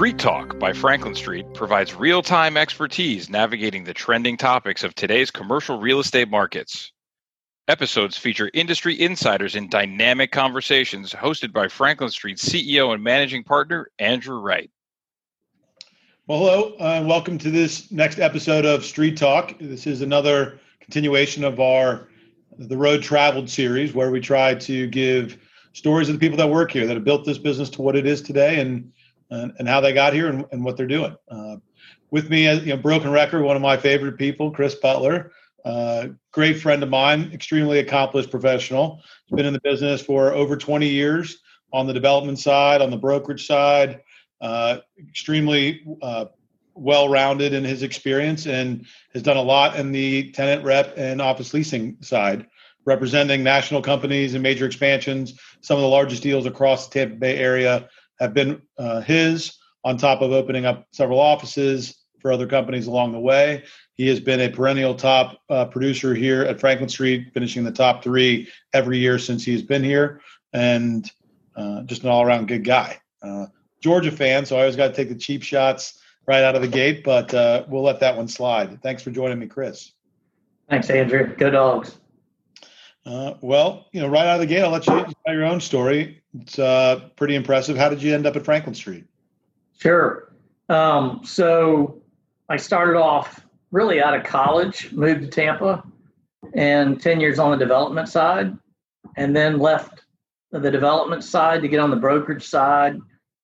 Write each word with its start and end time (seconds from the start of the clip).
Street 0.00 0.18
Talk 0.18 0.58
by 0.58 0.72
Franklin 0.72 1.14
Street 1.14 1.44
provides 1.52 1.94
real 1.94 2.22
time 2.22 2.56
expertise 2.56 3.28
navigating 3.28 3.84
the 3.84 3.92
trending 3.92 4.38
topics 4.38 4.82
of 4.82 4.94
today's 4.94 5.30
commercial 5.30 5.78
real 5.78 6.00
estate 6.00 6.30
markets. 6.30 6.92
Episodes 7.68 8.16
feature 8.16 8.50
industry 8.54 8.98
insiders 8.98 9.56
in 9.56 9.68
dynamic 9.68 10.32
conversations 10.32 11.12
hosted 11.12 11.52
by 11.52 11.68
Franklin 11.68 12.08
Street 12.08 12.38
CEO 12.38 12.94
and 12.94 13.04
managing 13.04 13.44
partner 13.44 13.90
Andrew 13.98 14.40
Wright. 14.40 14.70
Well, 16.26 16.38
hello, 16.38 16.76
and 16.80 17.04
uh, 17.04 17.06
welcome 17.06 17.36
to 17.36 17.50
this 17.50 17.92
next 17.92 18.20
episode 18.20 18.64
of 18.64 18.86
Street 18.86 19.18
Talk. 19.18 19.58
This 19.60 19.86
is 19.86 20.00
another 20.00 20.60
continuation 20.80 21.44
of 21.44 21.60
our 21.60 22.08
The 22.56 22.78
Road 22.78 23.02
Traveled 23.02 23.50
series 23.50 23.92
where 23.92 24.10
we 24.10 24.20
try 24.20 24.54
to 24.54 24.86
give 24.86 25.36
stories 25.74 26.08
of 26.08 26.14
the 26.14 26.20
people 26.20 26.38
that 26.38 26.48
work 26.48 26.70
here 26.70 26.86
that 26.86 26.94
have 26.94 27.04
built 27.04 27.26
this 27.26 27.36
business 27.36 27.68
to 27.68 27.82
what 27.82 27.96
it 27.96 28.06
is 28.06 28.22
today 28.22 28.60
and 28.60 28.90
and, 29.30 29.52
and 29.58 29.68
how 29.68 29.80
they 29.80 29.92
got 29.92 30.12
here 30.12 30.28
and, 30.28 30.44
and 30.52 30.64
what 30.64 30.76
they're 30.76 30.86
doing. 30.86 31.16
Uh, 31.28 31.56
with 32.10 32.28
me, 32.28 32.48
uh, 32.48 32.60
you 32.60 32.74
know, 32.74 32.76
broken 32.76 33.10
record, 33.10 33.42
one 33.42 33.56
of 33.56 33.62
my 33.62 33.76
favorite 33.76 34.18
people, 34.18 34.50
Chris 34.50 34.74
Butler, 34.74 35.32
uh, 35.64 36.08
great 36.32 36.60
friend 36.60 36.82
of 36.82 36.88
mine, 36.88 37.30
extremely 37.32 37.78
accomplished 37.78 38.30
professional. 38.30 39.00
He's 39.26 39.36
been 39.36 39.46
in 39.46 39.52
the 39.52 39.60
business 39.60 40.02
for 40.02 40.32
over 40.32 40.56
20 40.56 40.88
years 40.88 41.38
on 41.72 41.86
the 41.86 41.92
development 41.92 42.38
side, 42.38 42.82
on 42.82 42.90
the 42.90 42.96
brokerage 42.96 43.46
side, 43.46 44.00
uh, 44.40 44.78
extremely 44.98 45.84
uh, 46.02 46.26
well 46.74 47.08
rounded 47.08 47.52
in 47.52 47.64
his 47.64 47.82
experience 47.82 48.46
and 48.46 48.86
has 49.12 49.22
done 49.22 49.36
a 49.36 49.42
lot 49.42 49.76
in 49.76 49.92
the 49.92 50.30
tenant 50.32 50.64
rep 50.64 50.94
and 50.96 51.20
office 51.20 51.52
leasing 51.52 51.96
side, 52.00 52.46
representing 52.86 53.42
national 53.42 53.82
companies 53.82 54.34
and 54.34 54.42
major 54.42 54.66
expansions, 54.66 55.38
some 55.60 55.76
of 55.76 55.82
the 55.82 55.88
largest 55.88 56.22
deals 56.22 56.46
across 56.46 56.88
the 56.88 56.94
Tampa 56.94 57.16
Bay 57.16 57.36
area 57.36 57.88
have 58.20 58.34
been 58.34 58.62
uh, 58.78 59.00
his, 59.00 59.56
on 59.82 59.96
top 59.96 60.20
of 60.20 60.30
opening 60.32 60.66
up 60.66 60.86
several 60.92 61.18
offices 61.18 61.96
for 62.20 62.30
other 62.30 62.46
companies 62.46 62.86
along 62.86 63.12
the 63.12 63.18
way. 63.18 63.64
He 63.94 64.06
has 64.08 64.20
been 64.20 64.40
a 64.40 64.48
perennial 64.48 64.94
top 64.94 65.40
uh, 65.48 65.64
producer 65.66 66.14
here 66.14 66.42
at 66.42 66.60
Franklin 66.60 66.88
Street, 66.88 67.32
finishing 67.32 67.64
the 67.64 67.72
top 67.72 68.04
three 68.04 68.48
every 68.72 68.98
year 68.98 69.18
since 69.18 69.44
he's 69.44 69.62
been 69.62 69.82
here, 69.82 70.20
and 70.52 71.10
uh, 71.56 71.82
just 71.82 72.02
an 72.02 72.10
all 72.10 72.22
around 72.22 72.48
good 72.48 72.64
guy. 72.64 72.98
Uh, 73.22 73.46
Georgia 73.80 74.12
fan, 74.12 74.44
so 74.44 74.56
I 74.56 74.60
always 74.60 74.76
got 74.76 74.88
to 74.88 74.94
take 74.94 75.08
the 75.08 75.14
cheap 75.14 75.42
shots 75.42 76.00
right 76.26 76.42
out 76.42 76.54
of 76.54 76.62
the 76.62 76.68
gate, 76.68 77.02
but 77.02 77.32
uh, 77.34 77.64
we'll 77.68 77.82
let 77.82 78.00
that 78.00 78.16
one 78.16 78.28
slide. 78.28 78.82
Thanks 78.82 79.02
for 79.02 79.10
joining 79.10 79.38
me, 79.38 79.46
Chris. 79.46 79.92
Thanks, 80.68 80.88
Andrew. 80.90 81.34
Go 81.36 81.50
dogs. 81.50 81.96
Uh, 83.04 83.34
well, 83.40 83.86
you 83.92 84.00
know, 84.00 84.08
right 84.08 84.26
out 84.26 84.34
of 84.34 84.40
the 84.40 84.46
gate, 84.46 84.62
I'll 84.62 84.70
let 84.70 84.86
you 84.86 84.92
tell 85.26 85.34
your 85.34 85.44
own 85.44 85.60
story. 85.60 86.19
It's 86.38 86.58
uh, 86.58 87.08
pretty 87.16 87.34
impressive. 87.34 87.76
How 87.76 87.88
did 87.88 88.02
you 88.02 88.14
end 88.14 88.26
up 88.26 88.36
at 88.36 88.44
Franklin 88.44 88.74
Street? 88.74 89.04
Sure. 89.78 90.32
Um, 90.68 91.22
so 91.24 92.00
I 92.48 92.56
started 92.56 92.96
off 92.96 93.46
really 93.72 94.00
out 94.02 94.14
of 94.14 94.24
college, 94.24 94.92
moved 94.92 95.22
to 95.22 95.28
Tampa, 95.28 95.82
and 96.54 97.00
10 97.00 97.20
years 97.20 97.38
on 97.38 97.50
the 97.50 97.56
development 97.56 98.08
side, 98.08 98.56
and 99.16 99.34
then 99.34 99.58
left 99.58 100.04
the 100.52 100.70
development 100.70 101.24
side 101.24 101.62
to 101.62 101.68
get 101.68 101.80
on 101.80 101.90
the 101.90 101.96
brokerage 101.96 102.46
side. 102.46 102.98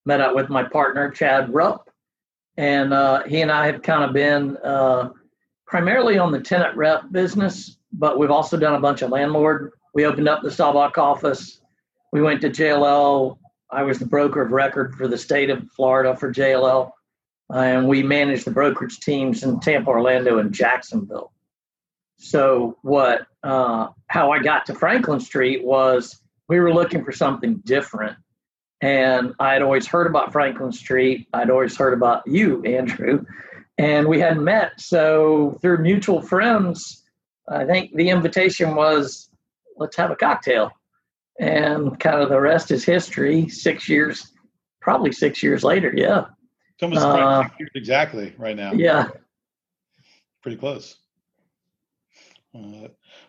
Met 0.05 0.21
up 0.21 0.37
with 0.37 0.49
my 0.49 0.63
partner, 0.63 1.11
Chad 1.11 1.53
Rupp, 1.53 1.91
and 2.57 2.93
uh, 2.93 3.25
he 3.25 3.41
and 3.41 3.51
I 3.51 3.67
have 3.67 3.83
kind 3.83 4.05
of 4.05 4.13
been 4.13 4.57
uh, 4.59 5.11
primarily 5.67 6.17
on 6.17 6.31
the 6.31 6.39
tenant 6.41 6.77
rep 6.77 7.11
business 7.11 7.77
but 7.99 8.19
we've 8.19 8.31
also 8.31 8.57
done 8.57 8.75
a 8.75 8.81
bunch 8.81 9.03
of 9.03 9.11
landlord. 9.11 9.73
We 9.95 10.05
opened 10.05 10.29
up 10.29 10.43
the 10.43 10.51
Staubach 10.51 10.99
office. 10.99 11.61
We 12.13 12.23
went 12.23 12.41
to 12.43 12.51
JLL. 12.51 13.39
I 13.71 13.83
was 13.83 13.99
the 13.99 14.07
broker 14.07 14.43
of 14.43 14.53
record 14.53 14.95
for 14.95 15.09
the 15.09 15.19
state 15.19 15.51
of 15.51 15.69
Florida 15.73 16.17
for 16.17 16.33
JLL. 16.33 16.91
and 17.53 17.87
we 17.87 18.03
managed 18.03 18.45
the 18.45 18.51
brokerage 18.51 18.99
teams 19.01 19.45
in 19.45 19.61
Tampa, 19.61 19.91
Orlando, 19.91 20.39
and 20.39 20.53
Jacksonville. 20.53 21.33
So, 22.19 22.77
what, 22.83 23.27
uh, 23.43 23.89
how 24.09 24.33
I 24.33 24.41
got 24.41 24.67
to 24.67 24.75
Franklin 24.75 25.21
Street 25.21 25.65
was 25.65 26.21
we 26.49 26.59
were 26.59 26.73
looking 26.73 27.05
for 27.05 27.13
something 27.13 27.57
different. 27.65 28.17
And 28.81 29.35
I 29.39 29.53
had 29.53 29.63
always 29.63 29.87
heard 29.87 30.07
about 30.07 30.33
Franklin 30.33 30.73
Street. 30.73 31.29
I'd 31.33 31.51
always 31.51 31.77
heard 31.77 31.95
about 31.95 32.27
you, 32.27 32.63
Andrew, 32.65 33.25
and 33.79 34.07
we 34.09 34.21
hadn't 34.21 34.45
met. 34.45 34.81
So, 34.81 35.59
through 35.61 35.79
mutual 35.79 36.23
friends, 36.23 37.05
I 37.49 37.65
think 37.65 37.95
the 37.95 38.11
invitation 38.11 38.75
was, 38.75 39.31
let's 39.77 39.97
have 39.97 40.11
a 40.11 40.17
cocktail. 40.17 40.73
And 41.39 41.99
kind 42.01 42.21
of 42.21 42.29
the 42.29 42.41
rest 42.41 42.71
is 42.71 42.85
history. 42.85 43.49
Six 43.49 43.89
years, 43.89 44.33
probably 44.81 45.13
six 45.13 45.43
years 45.43 45.63
later. 45.63 45.93
Yeah. 45.95 46.27
It's 46.75 46.83
almost 46.83 47.03
uh, 47.03 47.43
six 47.45 47.55
years 47.59 47.71
exactly 47.75 48.35
right 48.39 48.57
now. 48.57 48.73
Yeah. 48.73 49.09
Pretty 50.43 50.57
close. 50.57 50.97
Uh, 52.55 52.89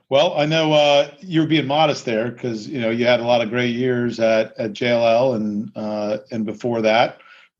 well, 0.09 0.33
I 0.37 0.45
know 0.45 0.71
uh, 0.73 1.11
you 1.19 1.41
were 1.41 1.47
being 1.47 1.67
modest 1.67 2.05
there 2.05 2.31
because 2.31 2.67
you 2.67 2.79
know 2.79 2.89
you 2.89 3.05
had 3.05 3.19
a 3.19 3.25
lot 3.25 3.41
of 3.41 3.49
great 3.49 3.75
years 3.75 4.19
at, 4.19 4.57
at 4.57 4.71
JLL 4.71 5.35
and 5.35 5.71
uh, 5.75 6.19
and 6.31 6.45
before 6.45 6.81
that, 6.81 7.19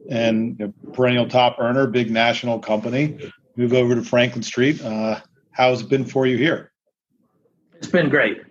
and 0.09 0.57
you 0.59 0.67
know, 0.67 0.91
perennial 0.93 1.27
top 1.27 1.57
earner, 1.59 1.87
big 1.87 2.09
national 2.09 2.59
company. 2.59 3.31
Move 3.57 3.73
over 3.73 3.95
to 3.95 4.03
Franklin 4.03 4.43
Street. 4.43 4.81
Uh, 4.81 5.19
how's 5.51 5.81
it 5.81 5.89
been 5.89 6.05
for 6.05 6.25
you 6.25 6.37
here? 6.37 6.71
It's 7.75 7.87
been 7.87 8.09
great. 8.09 8.41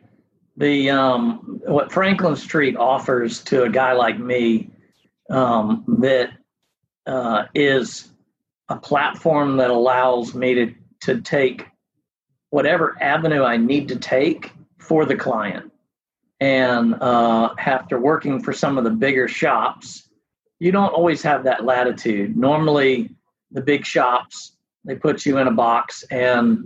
The 0.57 0.91
um, 0.91 1.61
what 1.65 1.93
Franklin 1.93 2.37
Street 2.37 2.77
offers 2.77 3.43
to 3.45 3.65
a 3.65 3.69
guy 3.69 3.93
like 3.93 4.19
me 4.19 4.71
um, 5.29 5.85
that 6.01 6.31
uh, 7.07 7.45
is 7.55 8.09
a 8.69 8.77
platform 8.77 9.59
that 9.59 9.71
allows 9.71 10.35
me 10.35 10.55
to 10.55 10.75
to 11.03 11.21
take 11.21 11.67
whatever 12.51 12.97
avenue 13.01 13.43
I 13.43 13.57
need 13.59 13.89
to 13.89 13.97
take 13.97 14.53
for 14.79 15.05
the 15.05 15.17
client. 15.17 15.73
And 16.41 16.95
uh, 17.03 17.55
after 17.59 17.99
working 17.99 18.43
for 18.43 18.53
some 18.53 18.79
of 18.79 18.85
the 18.85 18.91
bigger 18.91 19.29
shops, 19.29 20.09
you 20.59 20.73
don't 20.73 20.93
always 20.93 21.23
have 21.23 21.45
that 21.45 21.65
latitude. 21.65 22.37
Normally, 22.37 23.11
the 23.51 23.61
big 23.61 23.85
shops 23.85 24.57
they 24.87 24.95
put 24.95 25.27
you 25.27 25.39
in 25.39 25.49
a 25.49 25.53
box 25.53 26.05
and 26.11 26.65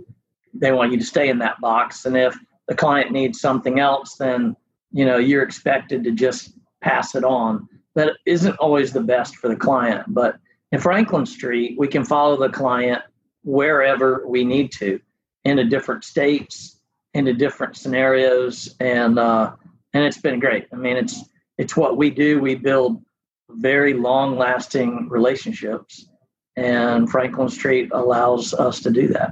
they 0.53 0.71
want 0.71 0.91
you 0.91 0.99
to 0.99 1.05
stay 1.05 1.29
in 1.29 1.39
that 1.39 1.59
box. 1.59 2.05
And 2.05 2.15
if 2.15 2.37
the 2.71 2.77
client 2.77 3.11
needs 3.11 3.41
something 3.41 3.81
else, 3.81 4.15
then 4.15 4.55
you 4.93 5.03
know 5.03 5.17
you're 5.17 5.43
expected 5.43 6.05
to 6.05 6.11
just 6.11 6.53
pass 6.79 7.15
it 7.15 7.25
on. 7.25 7.67
That 7.95 8.13
isn't 8.25 8.55
always 8.59 8.93
the 8.93 9.01
best 9.01 9.35
for 9.35 9.49
the 9.49 9.57
client. 9.57 10.05
But 10.07 10.39
in 10.71 10.79
Franklin 10.79 11.25
Street, 11.25 11.77
we 11.77 11.89
can 11.89 12.05
follow 12.05 12.37
the 12.37 12.47
client 12.47 13.01
wherever 13.43 14.25
we 14.25 14.45
need 14.45 14.71
to, 14.79 15.01
into 15.43 15.65
different 15.65 16.05
states, 16.05 16.79
into 17.13 17.33
different 17.33 17.75
scenarios, 17.75 18.73
and 18.79 19.19
uh, 19.19 19.51
and 19.93 20.05
it's 20.05 20.21
been 20.21 20.39
great. 20.39 20.67
I 20.71 20.77
mean, 20.77 20.95
it's 20.95 21.25
it's 21.57 21.75
what 21.75 21.97
we 21.97 22.09
do. 22.09 22.39
We 22.39 22.55
build 22.55 23.03
very 23.49 23.93
long 23.93 24.37
lasting 24.37 25.09
relationships, 25.09 26.07
and 26.55 27.09
Franklin 27.11 27.49
Street 27.49 27.89
allows 27.91 28.53
us 28.53 28.79
to 28.83 28.91
do 28.91 29.09
that. 29.09 29.31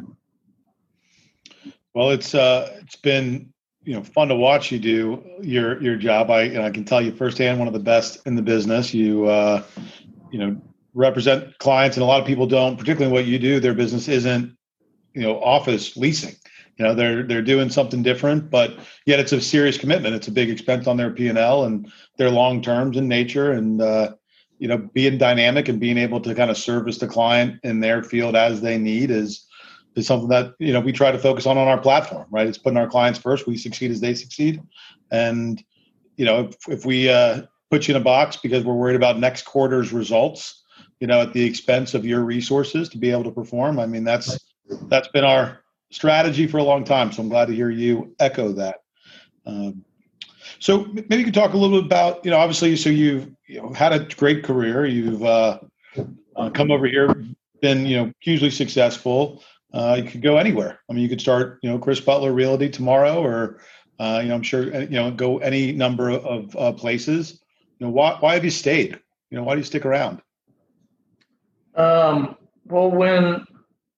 Well, 1.94 2.12
it's 2.12 2.36
uh, 2.36 2.78
it's 2.82 2.96
been 2.96 3.52
you 3.84 3.96
know 3.96 4.04
fun 4.04 4.28
to 4.28 4.36
watch 4.36 4.72
you 4.72 4.80
do 4.80 5.24
your 5.42 5.82
your 5.82 5.96
job. 5.96 6.30
I 6.30 6.44
and 6.44 6.62
I 6.62 6.70
can 6.70 6.86
tell 6.86 7.02
you 7.02 7.12
firsthand, 7.12 7.60
one 7.60 7.68
of 7.68 7.74
the 7.74 7.80
best 7.80 8.26
in 8.26 8.36
the 8.36 8.42
business. 8.42 8.94
You 8.94 9.26
uh, 9.26 9.64
you 10.32 10.40
know 10.40 10.62
represent 10.94 11.58
clients, 11.58 11.98
and 11.98 12.04
a 12.04 12.06
lot 12.06 12.22
of 12.22 12.28
people 12.28 12.48
don't. 12.48 12.78
Particularly 12.78 13.12
what 13.12 13.26
you 13.26 13.40
do, 13.40 13.60
their 13.60 13.74
business 13.74 14.08
isn't 14.08 14.56
you 15.14 15.22
know 15.22 15.42
office 15.42 15.98
leasing. 15.98 16.36
You 16.78 16.86
know 16.86 16.94
they're 16.94 17.24
they're 17.24 17.42
doing 17.42 17.70
something 17.70 18.04
different, 18.04 18.50
but 18.50 18.78
yet 19.06 19.20
it's 19.20 19.32
a 19.32 19.42
serious 19.42 19.78
commitment. 19.78 20.16
It's 20.16 20.28
a 20.28 20.32
big 20.32 20.50
expense 20.50 20.86
on 20.86 20.98
their 20.98 21.10
P 21.10 21.28
and 21.28 21.38
L, 21.38 21.66
and 21.66 21.92
they're 22.18 22.30
long 22.30 22.62
terms 22.62 22.98
in 22.98 23.08
nature. 23.08 23.52
And 23.52 23.82
uh, 23.82 24.14
you 24.60 24.68
know 24.68 24.78
being 24.78 25.18
dynamic 25.18 25.68
and 25.68 25.80
being 25.80 25.98
able 25.98 26.22
to 26.22 26.36
kind 26.36 26.52
of 26.52 26.58
service 26.58 27.00
the 27.00 27.08
client 27.08 27.60
in 27.64 27.80
their 27.80 28.04
field 28.04 28.36
as 28.36 28.62
they 28.62 28.78
need 28.78 29.10
is 29.10 29.48
is 29.96 30.08
something 30.08 30.30
that 30.30 30.54
you 30.60 30.74
know 30.74 30.80
we 30.80 30.92
try 30.92 31.12
to 31.12 31.20
focus 31.20 31.46
on 31.46 31.58
on 31.58 31.68
our 31.68 31.80
platform 31.80 32.28
right? 32.32 32.48
It's 32.48 32.58
putting 32.58 32.78
our 32.78 32.90
clients 32.90 33.20
first. 33.20 33.48
We 33.48 33.58
succeed 33.58 33.92
as 33.92 34.02
they 34.02 34.14
succeed. 34.14 34.62
And 35.12 35.64
you 36.18 36.26
know 36.26 36.42
if, 36.42 36.56
if 36.68 36.86
we 36.86 37.10
uh, 37.10 37.44
put 37.72 37.88
you 37.88 37.96
in 37.96 38.02
a 38.02 38.04
box 38.04 38.38
because 38.38 38.64
we're 38.64 38.76
worried 38.76 38.96
about 38.96 39.20
next 39.20 39.46
quarter's 39.46 39.92
results 39.94 40.64
you 41.00 41.08
know 41.08 41.22
at 41.22 41.34
the 41.34 41.44
expense 41.44 41.94
of 41.94 42.06
your 42.06 42.22
resources 42.22 42.90
to 42.90 42.98
be 42.98 43.10
able 43.10 43.24
to 43.24 43.32
perform 43.32 43.80
i 43.80 43.86
mean 43.86 44.04
that's 44.04 44.38
that's 44.88 45.08
been 45.10 45.24
our 45.24 45.64
strategy 45.92 46.48
for 46.48 46.58
a 46.58 46.64
long 46.64 46.84
time. 46.84 47.12
So 47.12 47.22
i'm 47.22 47.30
glad 47.30 47.48
to 47.48 47.56
hear 47.56 47.70
you 47.70 48.16
echo 48.20 48.52
that. 48.54 48.84
Um, 49.46 49.84
so 50.60 50.86
maybe 50.86 51.18
you 51.18 51.24
could 51.26 51.34
talk 51.34 51.54
a 51.54 51.58
little 51.58 51.78
bit 51.78 51.86
about 51.86 52.24
you 52.24 52.32
know 52.32 52.38
obviously 52.38 52.76
so 52.76 52.90
you've 52.90 53.30
you 53.48 53.62
know, 53.62 53.74
had 53.74 53.94
a 53.94 54.00
great 54.16 54.44
career. 54.44 54.86
You've 54.86 55.24
uh, 55.24 55.60
uh, 56.36 56.50
come 56.52 56.72
over 56.72 56.88
here 56.88 57.26
been 57.62 57.86
you 57.86 57.98
know 57.98 58.14
hugely 58.20 58.50
successful 58.50 59.44
uh, 59.74 60.00
you 60.04 60.10
could 60.10 60.22
go 60.22 60.38
anywhere. 60.38 60.80
I 60.90 60.94
mean, 60.94 61.04
you 61.04 61.10
could 61.10 61.22
start, 61.22 61.60
you 61.62 61.70
know, 61.70 61.80
Chris 61.80 62.00
Butler 62.00 62.34
Realty 62.34 62.70
tomorrow, 62.70 63.24
or 63.24 63.60
uh, 64.00 64.20
you 64.22 64.30
know, 64.30 64.36
I'm 64.36 64.44
sure 64.44 64.74
uh, 64.76 64.80
you 64.80 64.90
know, 64.90 65.12
go 65.12 65.40
any 65.40 65.72
number 65.72 66.10
of 66.10 66.56
uh, 66.56 66.72
places. 66.74 67.42
You 67.80 67.88
know, 67.88 67.92
why 67.92 68.18
why 68.20 68.34
have 68.34 68.44
you 68.44 68.52
stayed? 68.52 69.00
You 69.30 69.38
know, 69.38 69.44
why 69.44 69.56
do 69.56 69.60
you 69.60 69.66
stick 69.66 69.86
around? 69.86 70.22
Um, 71.76 72.36
well, 72.66 72.92
when, 72.92 73.46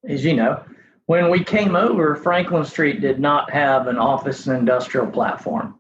as 0.07 0.23
you 0.23 0.35
know, 0.35 0.63
when 1.05 1.29
we 1.29 1.43
came 1.43 1.75
over, 1.75 2.15
Franklin 2.15 2.65
Street 2.65 3.01
did 3.01 3.19
not 3.19 3.51
have 3.51 3.87
an 3.87 3.97
office 3.97 4.47
and 4.47 4.57
industrial 4.57 5.07
platform. 5.07 5.75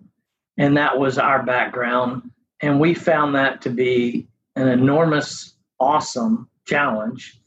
And 0.57 0.75
that 0.77 0.97
was 0.97 1.17
our 1.17 1.43
background. 1.43 2.31
And 2.61 2.79
we 2.79 2.93
found 2.93 3.35
that 3.35 3.61
to 3.61 3.69
be 3.69 4.27
an 4.55 4.67
enormous, 4.67 5.55
awesome 5.79 6.49
challenge 6.65 7.39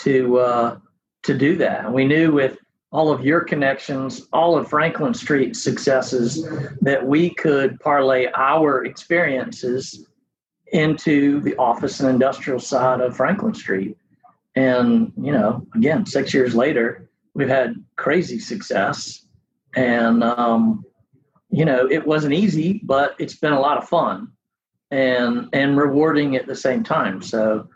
to 0.00 0.38
uh, 0.38 0.78
to 1.22 1.36
do 1.36 1.56
that. 1.56 1.84
And 1.84 1.94
we 1.94 2.04
knew 2.04 2.32
with 2.32 2.58
all 2.92 3.12
of 3.12 3.24
your 3.24 3.42
connections, 3.42 4.26
all 4.32 4.56
of 4.56 4.68
Franklin 4.68 5.14
Street 5.14 5.54
successes, 5.54 6.48
that 6.80 7.06
we 7.06 7.30
could 7.30 7.78
parlay 7.80 8.26
our 8.34 8.84
experiences 8.84 10.06
into 10.72 11.40
the 11.40 11.56
office 11.56 12.00
and 12.00 12.08
industrial 12.08 12.58
side 12.58 13.00
of 13.00 13.16
Franklin 13.16 13.54
Street. 13.54 13.96
And, 14.56 15.12
you 15.20 15.32
know, 15.32 15.66
again, 15.74 16.04
six 16.06 16.34
years 16.34 16.54
later, 16.54 17.08
we've 17.34 17.48
had 17.48 17.76
crazy 17.96 18.38
success. 18.40 19.24
And, 19.76 20.24
um, 20.24 20.84
you 21.50 21.64
know, 21.64 21.88
it 21.88 22.06
wasn't 22.06 22.34
easy, 22.34 22.80
but 22.84 23.14
it's 23.18 23.34
been 23.36 23.52
a 23.52 23.60
lot 23.60 23.78
of 23.78 23.88
fun 23.88 24.32
and 24.90 25.48
and 25.52 25.76
rewarding 25.76 26.36
at 26.36 26.46
the 26.46 26.56
same 26.56 26.82
time. 26.82 27.22
So 27.22 27.68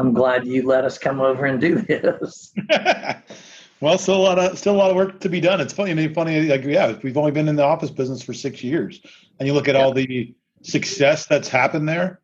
I'm 0.00 0.14
glad 0.14 0.46
you 0.46 0.66
let 0.66 0.84
us 0.84 0.96
come 0.96 1.20
over 1.20 1.44
and 1.44 1.60
do 1.60 1.74
this. 1.76 2.54
well, 3.80 3.98
still 3.98 4.16
a 4.16 4.22
lot 4.22 4.38
of 4.38 4.58
still 4.58 4.74
a 4.74 4.78
lot 4.78 4.90
of 4.90 4.96
work 4.96 5.20
to 5.20 5.28
be 5.28 5.40
done. 5.40 5.60
It's 5.60 5.74
funny. 5.74 5.90
I 5.90 5.94
mean, 5.94 6.14
funny. 6.14 6.40
Like, 6.42 6.64
yeah, 6.64 6.96
we've 7.02 7.18
only 7.18 7.32
been 7.32 7.48
in 7.48 7.56
the 7.56 7.64
office 7.64 7.90
business 7.90 8.22
for 8.22 8.32
six 8.32 8.64
years, 8.64 9.00
and 9.38 9.46
you 9.46 9.52
look 9.52 9.68
at 9.68 9.74
yeah. 9.74 9.82
all 9.82 9.92
the 9.92 10.34
success 10.62 11.26
that's 11.26 11.48
happened 11.48 11.86
there. 11.86 12.20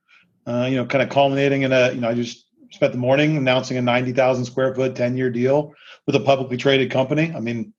Uh, 0.46 0.67
you 0.70 0.76
know, 0.76 0.87
kind 0.87 1.02
of 1.02 1.11
culminating 1.11 1.62
in 1.62 1.73
a. 1.73 1.93
You 1.93 2.00
know, 2.00 2.08
I 2.08 2.14
just 2.14 2.46
spent 2.70 2.93
the 2.93 2.99
morning 2.99 3.37
announcing 3.37 3.76
a 3.76 3.82
ninety 3.82 4.12
thousand 4.12 4.46
square 4.46 4.75
foot 4.75 4.96
ten 4.96 5.17
year 5.17 5.28
deal 5.28 5.75
with 6.06 6.17
a 6.17 6.20
publicly 6.20 6.56
traded 6.56 6.90
company. 6.90 7.31
I 7.37 7.40
mean, 7.40 7.75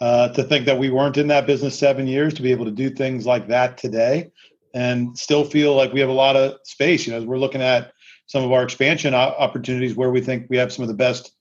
uh, 0.00 0.30
to 0.30 0.44
think 0.44 0.64
that 0.64 0.78
we 0.78 0.88
weren't 0.88 1.18
in 1.18 1.26
that 1.28 1.46
business 1.46 1.78
seven 1.78 2.06
years 2.06 2.32
to 2.34 2.42
be 2.42 2.52
able 2.52 2.64
to 2.64 2.70
do 2.70 2.88
things 2.88 3.26
like 3.26 3.48
that 3.48 3.76
today 3.76 4.30
and 4.74 5.16
still 5.18 5.44
feel 5.44 5.74
like 5.74 5.92
we 5.92 6.00
have 6.00 6.08
a 6.08 6.12
lot 6.12 6.36
of 6.36 6.54
space. 6.64 7.06
You 7.06 7.12
know, 7.12 7.22
we're 7.22 7.38
looking 7.38 7.60
at 7.60 7.92
some 8.32 8.44
of 8.44 8.50
our 8.50 8.62
expansion 8.62 9.12
opportunities 9.12 9.94
where 9.94 10.10
we 10.10 10.18
think 10.18 10.46
we 10.48 10.56
have 10.56 10.72
some 10.72 10.82
of 10.82 10.88
the 10.88 10.94
best 10.94 11.32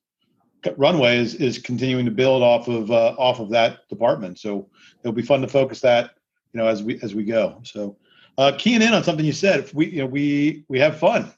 runway 0.76 1.18
is, 1.18 1.36
is 1.36 1.58
continuing 1.58 2.04
to 2.04 2.12
build 2.12 2.44
off 2.44 2.68
of 2.68 2.92
uh, 2.92 3.16
off 3.18 3.40
of 3.40 3.50
that 3.50 3.88
department. 3.88 4.38
So 4.38 4.68
it'll 5.00 5.14
be 5.14 5.22
fun 5.22 5.40
to 5.40 5.48
focus 5.48 5.80
that 5.80 6.12
you 6.52 6.60
know 6.60 6.68
as 6.68 6.84
we 6.84 7.00
as 7.02 7.16
we 7.16 7.24
go. 7.24 7.62
So 7.64 7.96
uh, 8.38 8.52
keying 8.58 8.82
in 8.82 8.94
on 8.94 9.06
something 9.06 9.26
you 9.26 9.32
said, 9.32 9.72
we 9.74 9.86
you 9.88 10.00
know 10.00 10.06
we 10.06 10.66
we 10.68 10.80
have 10.80 11.00
fun, 11.00 11.32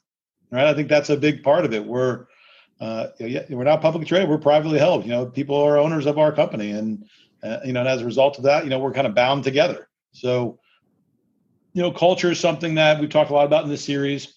right? 0.50 0.66
I 0.66 0.74
think 0.74 0.88
that's 0.88 1.10
a 1.10 1.16
big 1.16 1.44
part 1.44 1.64
of 1.64 1.72
it. 1.72 1.86
We're 1.86 2.26
uh, 2.80 3.10
yeah, 3.20 3.44
we're 3.48 3.62
not 3.62 3.80
publicly 3.80 4.08
traded. 4.08 4.28
We're 4.28 4.38
privately 4.38 4.80
held. 4.80 5.04
You 5.04 5.10
know, 5.10 5.26
people 5.26 5.54
are 5.54 5.78
owners 5.78 6.06
of 6.06 6.18
our 6.18 6.32
company, 6.32 6.72
and 6.72 7.04
uh, 7.44 7.58
you 7.64 7.72
know, 7.72 7.78
and 7.78 7.88
as 7.88 8.02
a 8.02 8.04
result 8.04 8.38
of 8.38 8.44
that, 8.44 8.64
you 8.64 8.70
know, 8.70 8.80
we're 8.80 8.92
kind 8.92 9.06
of 9.06 9.14
bound 9.14 9.44
together. 9.44 9.88
So 10.10 10.58
you 11.74 11.82
know, 11.82 11.92
culture 11.92 12.32
is 12.32 12.40
something 12.40 12.74
that 12.74 13.00
we've 13.00 13.08
talked 13.08 13.30
a 13.30 13.34
lot 13.34 13.46
about 13.46 13.62
in 13.62 13.70
this 13.70 13.84
series. 13.84 14.34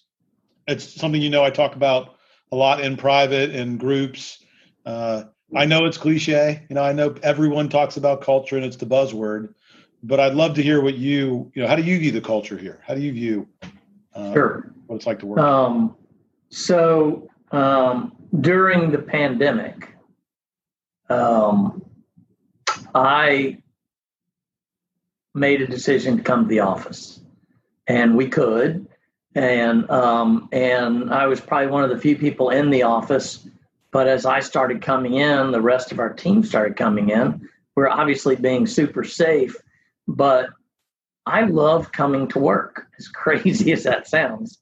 It's 0.68 0.94
something 0.94 1.20
you 1.20 1.30
know 1.30 1.44
I 1.44 1.50
talk 1.50 1.74
about 1.74 2.16
a 2.52 2.56
lot 2.56 2.80
in 2.80 2.96
private 2.96 3.54
and 3.54 3.80
groups. 3.80 4.44
Uh, 4.86 5.24
I 5.56 5.64
know 5.64 5.86
it's 5.86 5.96
cliche. 5.96 6.62
You 6.68 6.74
know, 6.74 6.82
I 6.82 6.92
know 6.92 7.14
everyone 7.22 7.68
talks 7.68 7.96
about 7.96 8.20
culture 8.20 8.56
and 8.56 8.64
it's 8.64 8.76
the 8.76 8.86
buzzword, 8.86 9.54
but 10.02 10.20
I'd 10.20 10.34
love 10.34 10.54
to 10.54 10.62
hear 10.62 10.82
what 10.82 10.96
you, 10.96 11.50
you 11.54 11.62
know, 11.62 11.68
how 11.68 11.76
do 11.76 11.82
you 11.82 11.98
view 11.98 12.12
the 12.12 12.20
culture 12.20 12.58
here? 12.58 12.80
How 12.86 12.94
do 12.94 13.00
you 13.00 13.12
view 13.12 13.48
uh, 14.14 14.32
sure. 14.32 14.72
what 14.86 14.96
it's 14.96 15.06
like 15.06 15.18
to 15.20 15.26
work? 15.26 15.38
Um, 15.38 15.96
so 16.50 17.30
um, 17.50 18.16
during 18.40 18.90
the 18.90 18.98
pandemic, 18.98 19.94
um, 21.08 21.82
I 22.94 23.62
made 25.34 25.62
a 25.62 25.66
decision 25.66 26.18
to 26.18 26.22
come 26.22 26.44
to 26.44 26.48
the 26.48 26.60
office 26.60 27.20
and 27.86 28.16
we 28.16 28.28
could. 28.28 28.87
And 29.34 29.88
um, 29.90 30.48
and 30.52 31.12
I 31.12 31.26
was 31.26 31.40
probably 31.40 31.68
one 31.68 31.84
of 31.84 31.90
the 31.90 31.98
few 31.98 32.16
people 32.16 32.50
in 32.50 32.70
the 32.70 32.82
office. 32.82 33.46
But 33.90 34.08
as 34.08 34.26
I 34.26 34.40
started 34.40 34.82
coming 34.82 35.14
in, 35.14 35.50
the 35.50 35.60
rest 35.60 35.92
of 35.92 35.98
our 35.98 36.12
team 36.12 36.42
started 36.42 36.76
coming 36.76 37.10
in. 37.10 37.48
We're 37.74 37.88
obviously 37.88 38.36
being 38.36 38.66
super 38.66 39.04
safe, 39.04 39.56
but 40.06 40.50
I 41.26 41.42
love 41.42 41.92
coming 41.92 42.26
to 42.28 42.38
work, 42.38 42.86
as 42.98 43.08
crazy 43.08 43.72
as 43.72 43.84
that 43.84 44.08
sounds. 44.08 44.58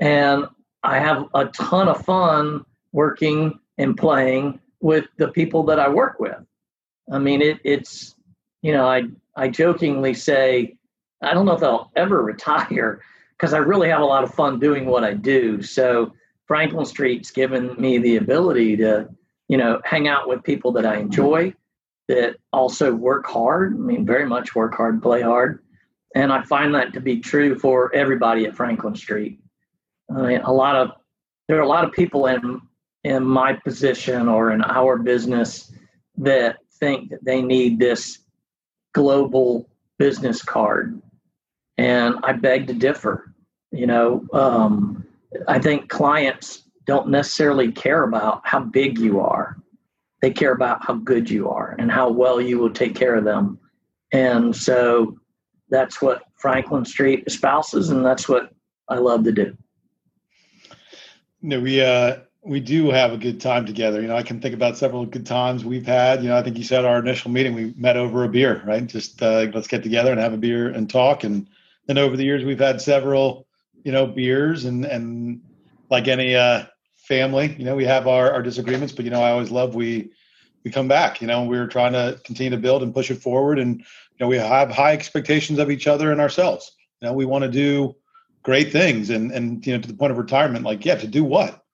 And 0.00 0.46
I 0.82 0.98
have 0.98 1.26
a 1.34 1.46
ton 1.46 1.88
of 1.88 2.04
fun 2.04 2.64
working 2.92 3.58
and 3.76 3.96
playing 3.96 4.60
with 4.80 5.06
the 5.18 5.28
people 5.28 5.64
that 5.64 5.78
I 5.78 5.88
work 5.88 6.18
with. 6.20 6.38
I 7.12 7.18
mean, 7.18 7.42
it, 7.42 7.58
it's, 7.64 8.14
you 8.62 8.72
know, 8.72 8.86
I, 8.86 9.04
I 9.36 9.48
jokingly 9.48 10.14
say 10.14 10.76
I 11.22 11.34
don't 11.34 11.46
know 11.46 11.52
if 11.56 11.62
I'll 11.62 11.90
ever 11.96 12.22
retire 12.22 13.00
because 13.40 13.54
I 13.54 13.58
really 13.58 13.88
have 13.88 14.02
a 14.02 14.04
lot 14.04 14.22
of 14.22 14.34
fun 14.34 14.58
doing 14.58 14.84
what 14.84 15.02
I 15.02 15.14
do. 15.14 15.62
So 15.62 16.12
Franklin 16.46 16.84
Street's 16.84 17.30
given 17.30 17.74
me 17.80 17.96
the 17.96 18.16
ability 18.16 18.76
to, 18.78 19.08
you 19.48 19.56
know, 19.56 19.80
hang 19.82 20.08
out 20.08 20.28
with 20.28 20.42
people 20.42 20.72
that 20.72 20.84
I 20.84 20.96
enjoy, 20.96 21.54
that 22.08 22.36
also 22.52 22.92
work 22.92 23.26
hard. 23.26 23.74
I 23.74 23.78
mean, 23.78 24.04
very 24.04 24.26
much 24.26 24.54
work 24.54 24.74
hard, 24.74 25.00
play 25.00 25.22
hard. 25.22 25.64
And 26.14 26.30
I 26.30 26.42
find 26.42 26.74
that 26.74 26.92
to 26.92 27.00
be 27.00 27.20
true 27.20 27.58
for 27.58 27.94
everybody 27.94 28.44
at 28.44 28.54
Franklin 28.54 28.94
Street. 28.94 29.40
I 30.14 30.20
mean, 30.20 30.40
a 30.42 30.52
lot 30.52 30.76
of 30.76 30.90
there 31.48 31.58
are 31.58 31.62
a 31.62 31.68
lot 31.68 31.84
of 31.84 31.92
people 31.92 32.26
in 32.26 32.60
in 33.04 33.24
my 33.24 33.54
position 33.54 34.28
or 34.28 34.50
in 34.50 34.62
our 34.62 34.98
business 34.98 35.72
that 36.18 36.58
think 36.78 37.10
that 37.10 37.24
they 37.24 37.40
need 37.40 37.78
this 37.78 38.18
global 38.92 39.70
business 39.98 40.42
card 40.42 41.00
and 41.80 42.16
I 42.22 42.34
beg 42.34 42.66
to 42.66 42.74
differ. 42.74 43.29
You 43.72 43.86
know, 43.86 44.26
um, 44.32 45.06
I 45.46 45.58
think 45.58 45.88
clients 45.88 46.64
don't 46.86 47.08
necessarily 47.08 47.70
care 47.70 48.02
about 48.02 48.40
how 48.44 48.60
big 48.60 48.98
you 48.98 49.20
are. 49.20 49.56
They 50.22 50.30
care 50.30 50.52
about 50.52 50.84
how 50.84 50.94
good 50.94 51.30
you 51.30 51.48
are 51.48 51.76
and 51.78 51.90
how 51.90 52.10
well 52.10 52.40
you 52.40 52.58
will 52.58 52.72
take 52.72 52.94
care 52.94 53.14
of 53.14 53.24
them. 53.24 53.58
And 54.12 54.54
so 54.54 55.16
that's 55.70 56.02
what 56.02 56.22
Franklin 56.34 56.84
Street 56.84 57.24
espouses, 57.26 57.90
and 57.90 58.04
that's 58.04 58.28
what 58.28 58.52
I 58.88 58.96
love 58.96 59.24
to 59.24 59.32
do. 59.32 59.56
No, 61.42 61.60
we 61.60 61.80
uh, 61.80 62.18
we 62.42 62.60
do 62.60 62.90
have 62.90 63.12
a 63.12 63.16
good 63.16 63.40
time 63.40 63.66
together. 63.66 64.00
You 64.00 64.08
know, 64.08 64.16
I 64.16 64.22
can 64.22 64.40
think 64.40 64.54
about 64.54 64.76
several 64.76 65.06
good 65.06 65.26
times 65.26 65.64
we've 65.64 65.86
had. 65.86 66.22
You 66.22 66.30
know, 66.30 66.36
I 66.36 66.42
think 66.42 66.58
you 66.58 66.64
said 66.64 66.84
our 66.84 66.98
initial 66.98 67.30
meeting 67.30 67.54
we 67.54 67.74
met 67.76 67.96
over 67.96 68.24
a 68.24 68.28
beer, 68.28 68.62
right? 68.66 68.86
Just 68.86 69.22
uh, 69.22 69.46
let's 69.54 69.68
get 69.68 69.82
together 69.82 70.10
and 70.10 70.20
have 70.20 70.32
a 70.32 70.38
beer 70.38 70.68
and 70.68 70.88
talk. 70.88 71.24
And 71.24 71.46
then 71.86 71.98
over 71.98 72.16
the 72.16 72.24
years 72.24 72.44
we've 72.44 72.58
had 72.58 72.80
several 72.80 73.46
you 73.84 73.92
know 73.92 74.06
beers 74.06 74.64
and 74.64 74.84
and 74.84 75.40
like 75.90 76.08
any 76.08 76.34
uh 76.34 76.64
family 76.96 77.54
you 77.58 77.64
know 77.64 77.74
we 77.74 77.84
have 77.84 78.06
our, 78.06 78.30
our 78.32 78.42
disagreements 78.42 78.92
but 78.92 79.04
you 79.04 79.10
know 79.10 79.22
i 79.22 79.30
always 79.30 79.50
love 79.50 79.74
we 79.74 80.10
we 80.64 80.70
come 80.70 80.88
back 80.88 81.20
you 81.20 81.26
know 81.26 81.44
we're 81.44 81.66
trying 81.66 81.92
to 81.92 82.20
continue 82.24 82.50
to 82.50 82.56
build 82.56 82.82
and 82.82 82.94
push 82.94 83.10
it 83.10 83.22
forward 83.22 83.58
and 83.58 83.78
you 83.78 83.84
know 84.20 84.28
we 84.28 84.36
have 84.36 84.70
high 84.70 84.92
expectations 84.92 85.58
of 85.58 85.70
each 85.70 85.86
other 85.86 86.12
and 86.12 86.20
ourselves. 86.20 86.72
You 87.00 87.08
know 87.08 87.14
we 87.14 87.24
want 87.24 87.44
to 87.44 87.50
do 87.50 87.96
great 88.42 88.70
things 88.72 89.10
and 89.10 89.32
and 89.32 89.66
you 89.66 89.74
know 89.74 89.80
to 89.80 89.88
the 89.88 89.94
point 89.94 90.12
of 90.12 90.18
retirement 90.18 90.64
like 90.64 90.84
yeah 90.84 90.96
to 90.96 91.06
do 91.06 91.24
what? 91.24 91.56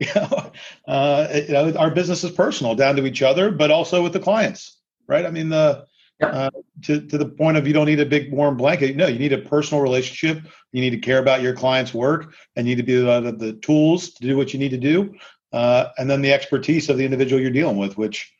You 0.00 0.08
know 0.16 0.52
uh 0.88 1.28
you 1.32 1.52
know 1.52 1.72
our 1.76 1.90
business 1.90 2.24
is 2.24 2.32
personal 2.32 2.74
down 2.74 2.96
to 2.96 3.06
each 3.06 3.22
other 3.22 3.52
but 3.52 3.70
also 3.70 4.02
with 4.02 4.12
the 4.12 4.18
clients 4.18 4.78
right? 5.06 5.24
I 5.24 5.30
mean 5.30 5.48
the 5.48 5.86
uh, 6.22 6.50
to, 6.82 7.00
to 7.00 7.18
the 7.18 7.26
point 7.26 7.56
of 7.56 7.66
you 7.66 7.72
don't 7.72 7.86
need 7.86 8.00
a 8.00 8.06
big 8.06 8.32
warm 8.32 8.56
blanket. 8.56 8.96
No, 8.96 9.06
you 9.06 9.18
need 9.18 9.32
a 9.32 9.38
personal 9.38 9.82
relationship. 9.82 10.42
You 10.72 10.80
need 10.80 10.90
to 10.90 10.98
care 10.98 11.18
about 11.18 11.42
your 11.42 11.54
client's 11.54 11.92
work 11.92 12.34
and 12.56 12.66
you 12.66 12.74
need 12.74 12.82
to 12.82 12.86
be 12.86 12.96
the, 12.96 13.32
the 13.32 13.52
tools 13.54 14.10
to 14.14 14.26
do 14.26 14.36
what 14.36 14.52
you 14.52 14.58
need 14.58 14.70
to 14.70 14.78
do. 14.78 15.14
Uh, 15.52 15.88
and 15.98 16.08
then 16.08 16.22
the 16.22 16.32
expertise 16.32 16.88
of 16.88 16.96
the 16.96 17.04
individual 17.04 17.40
you're 17.40 17.50
dealing 17.50 17.76
with, 17.76 17.98
which, 17.98 18.32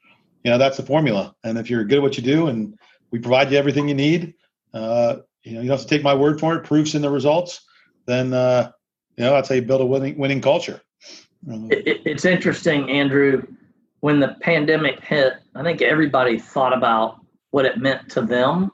you 0.44 0.50
know, 0.50 0.58
that's 0.58 0.76
the 0.76 0.82
formula. 0.82 1.34
And 1.44 1.58
if 1.58 1.68
you're 1.68 1.84
good 1.84 1.98
at 1.98 2.02
what 2.02 2.16
you 2.16 2.22
do 2.22 2.46
and 2.46 2.78
we 3.10 3.18
provide 3.18 3.52
you 3.52 3.58
everything 3.58 3.88
you 3.88 3.94
need, 3.94 4.34
uh, 4.72 5.16
you 5.42 5.52
know, 5.52 5.60
you 5.60 5.68
don't 5.68 5.78
have 5.78 5.86
to 5.86 5.94
take 5.94 6.02
my 6.02 6.14
word 6.14 6.40
for 6.40 6.54
it, 6.54 6.64
proofs 6.64 6.94
in 6.94 7.02
the 7.02 7.10
results, 7.10 7.60
then, 8.06 8.32
uh, 8.32 8.70
you 9.16 9.24
know, 9.24 9.32
that's 9.32 9.48
how 9.48 9.54
you 9.54 9.62
build 9.62 9.82
a 9.82 9.86
winning, 9.86 10.16
winning 10.16 10.40
culture. 10.40 10.80
It, 11.46 12.02
it's 12.06 12.24
interesting, 12.24 12.88
Andrew, 12.90 13.46
when 14.00 14.20
the 14.20 14.36
pandemic 14.40 15.00
hit, 15.00 15.34
I 15.54 15.62
think 15.62 15.82
everybody 15.82 16.38
thought 16.38 16.72
about 16.72 17.21
what 17.52 17.64
it 17.64 17.78
meant 17.78 18.10
to 18.10 18.22
them. 18.22 18.70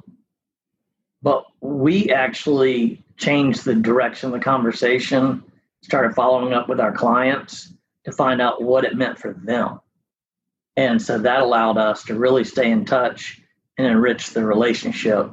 But 1.20 1.44
we 1.60 2.10
actually 2.10 3.04
changed 3.18 3.64
the 3.64 3.74
direction 3.74 4.28
of 4.28 4.32
the 4.32 4.44
conversation, 4.44 5.42
started 5.82 6.14
following 6.14 6.54
up 6.54 6.68
with 6.68 6.80
our 6.80 6.92
clients 6.92 7.74
to 8.04 8.12
find 8.12 8.40
out 8.40 8.62
what 8.62 8.84
it 8.84 8.96
meant 8.96 9.18
for 9.18 9.34
them. 9.34 9.80
And 10.76 11.02
so 11.02 11.18
that 11.18 11.40
allowed 11.40 11.76
us 11.76 12.04
to 12.04 12.14
really 12.14 12.44
stay 12.44 12.70
in 12.70 12.84
touch 12.84 13.40
and 13.76 13.86
enrich 13.86 14.30
the 14.30 14.44
relationship. 14.44 15.30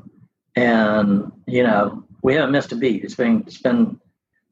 And, 0.56 1.32
you 1.46 1.62
know, 1.62 2.04
we 2.24 2.34
haven't 2.34 2.52
missed 2.52 2.72
a 2.72 2.76
beat. 2.76 3.04
It's 3.04 3.16
been 3.16 3.44
it's 3.46 3.62
been 3.62 4.00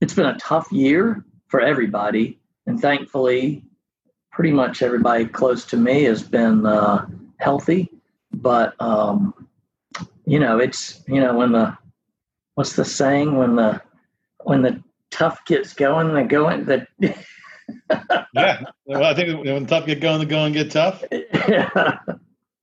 it's 0.02 0.14
been 0.14 0.28
a 0.28 0.38
tough 0.38 0.72
year 0.72 1.26
for 1.48 1.62
everybody. 1.62 2.40
And 2.68 2.80
thankfully, 2.80 3.64
pretty 4.32 4.52
much 4.52 4.84
everybody 4.84 5.26
close 5.26 5.66
to 5.66 5.78
me 5.78 6.04
has 6.04 6.22
been 6.22 6.66
uh, 6.68 7.08
healthy, 7.40 7.90
but 8.34 8.74
um, 8.82 9.48
you 10.26 10.40
know, 10.40 10.60
it's 10.60 11.02
you 11.08 11.20
know 11.20 11.36
when 11.36 11.52
the 11.52 11.78
what's 12.56 12.74
the 12.74 12.86
saying 12.86 13.38
when 13.38 13.56
the 13.56 13.82
when 14.44 14.62
the 14.62 14.84
tough 15.12 15.46
gets 15.46 15.74
going, 15.74 16.14
the 16.14 16.24
going 16.24 16.66
the 16.66 16.88
yeah. 18.34 18.64
Well, 18.86 19.04
I 19.04 19.14
think 19.14 19.44
when 19.44 19.64
the 19.64 19.70
tough 19.70 19.86
get 19.86 20.02
going, 20.02 20.20
the 20.20 20.26
going 20.26 20.54
get 20.54 20.72
tough. 20.72 21.04
yeah. 21.12 21.70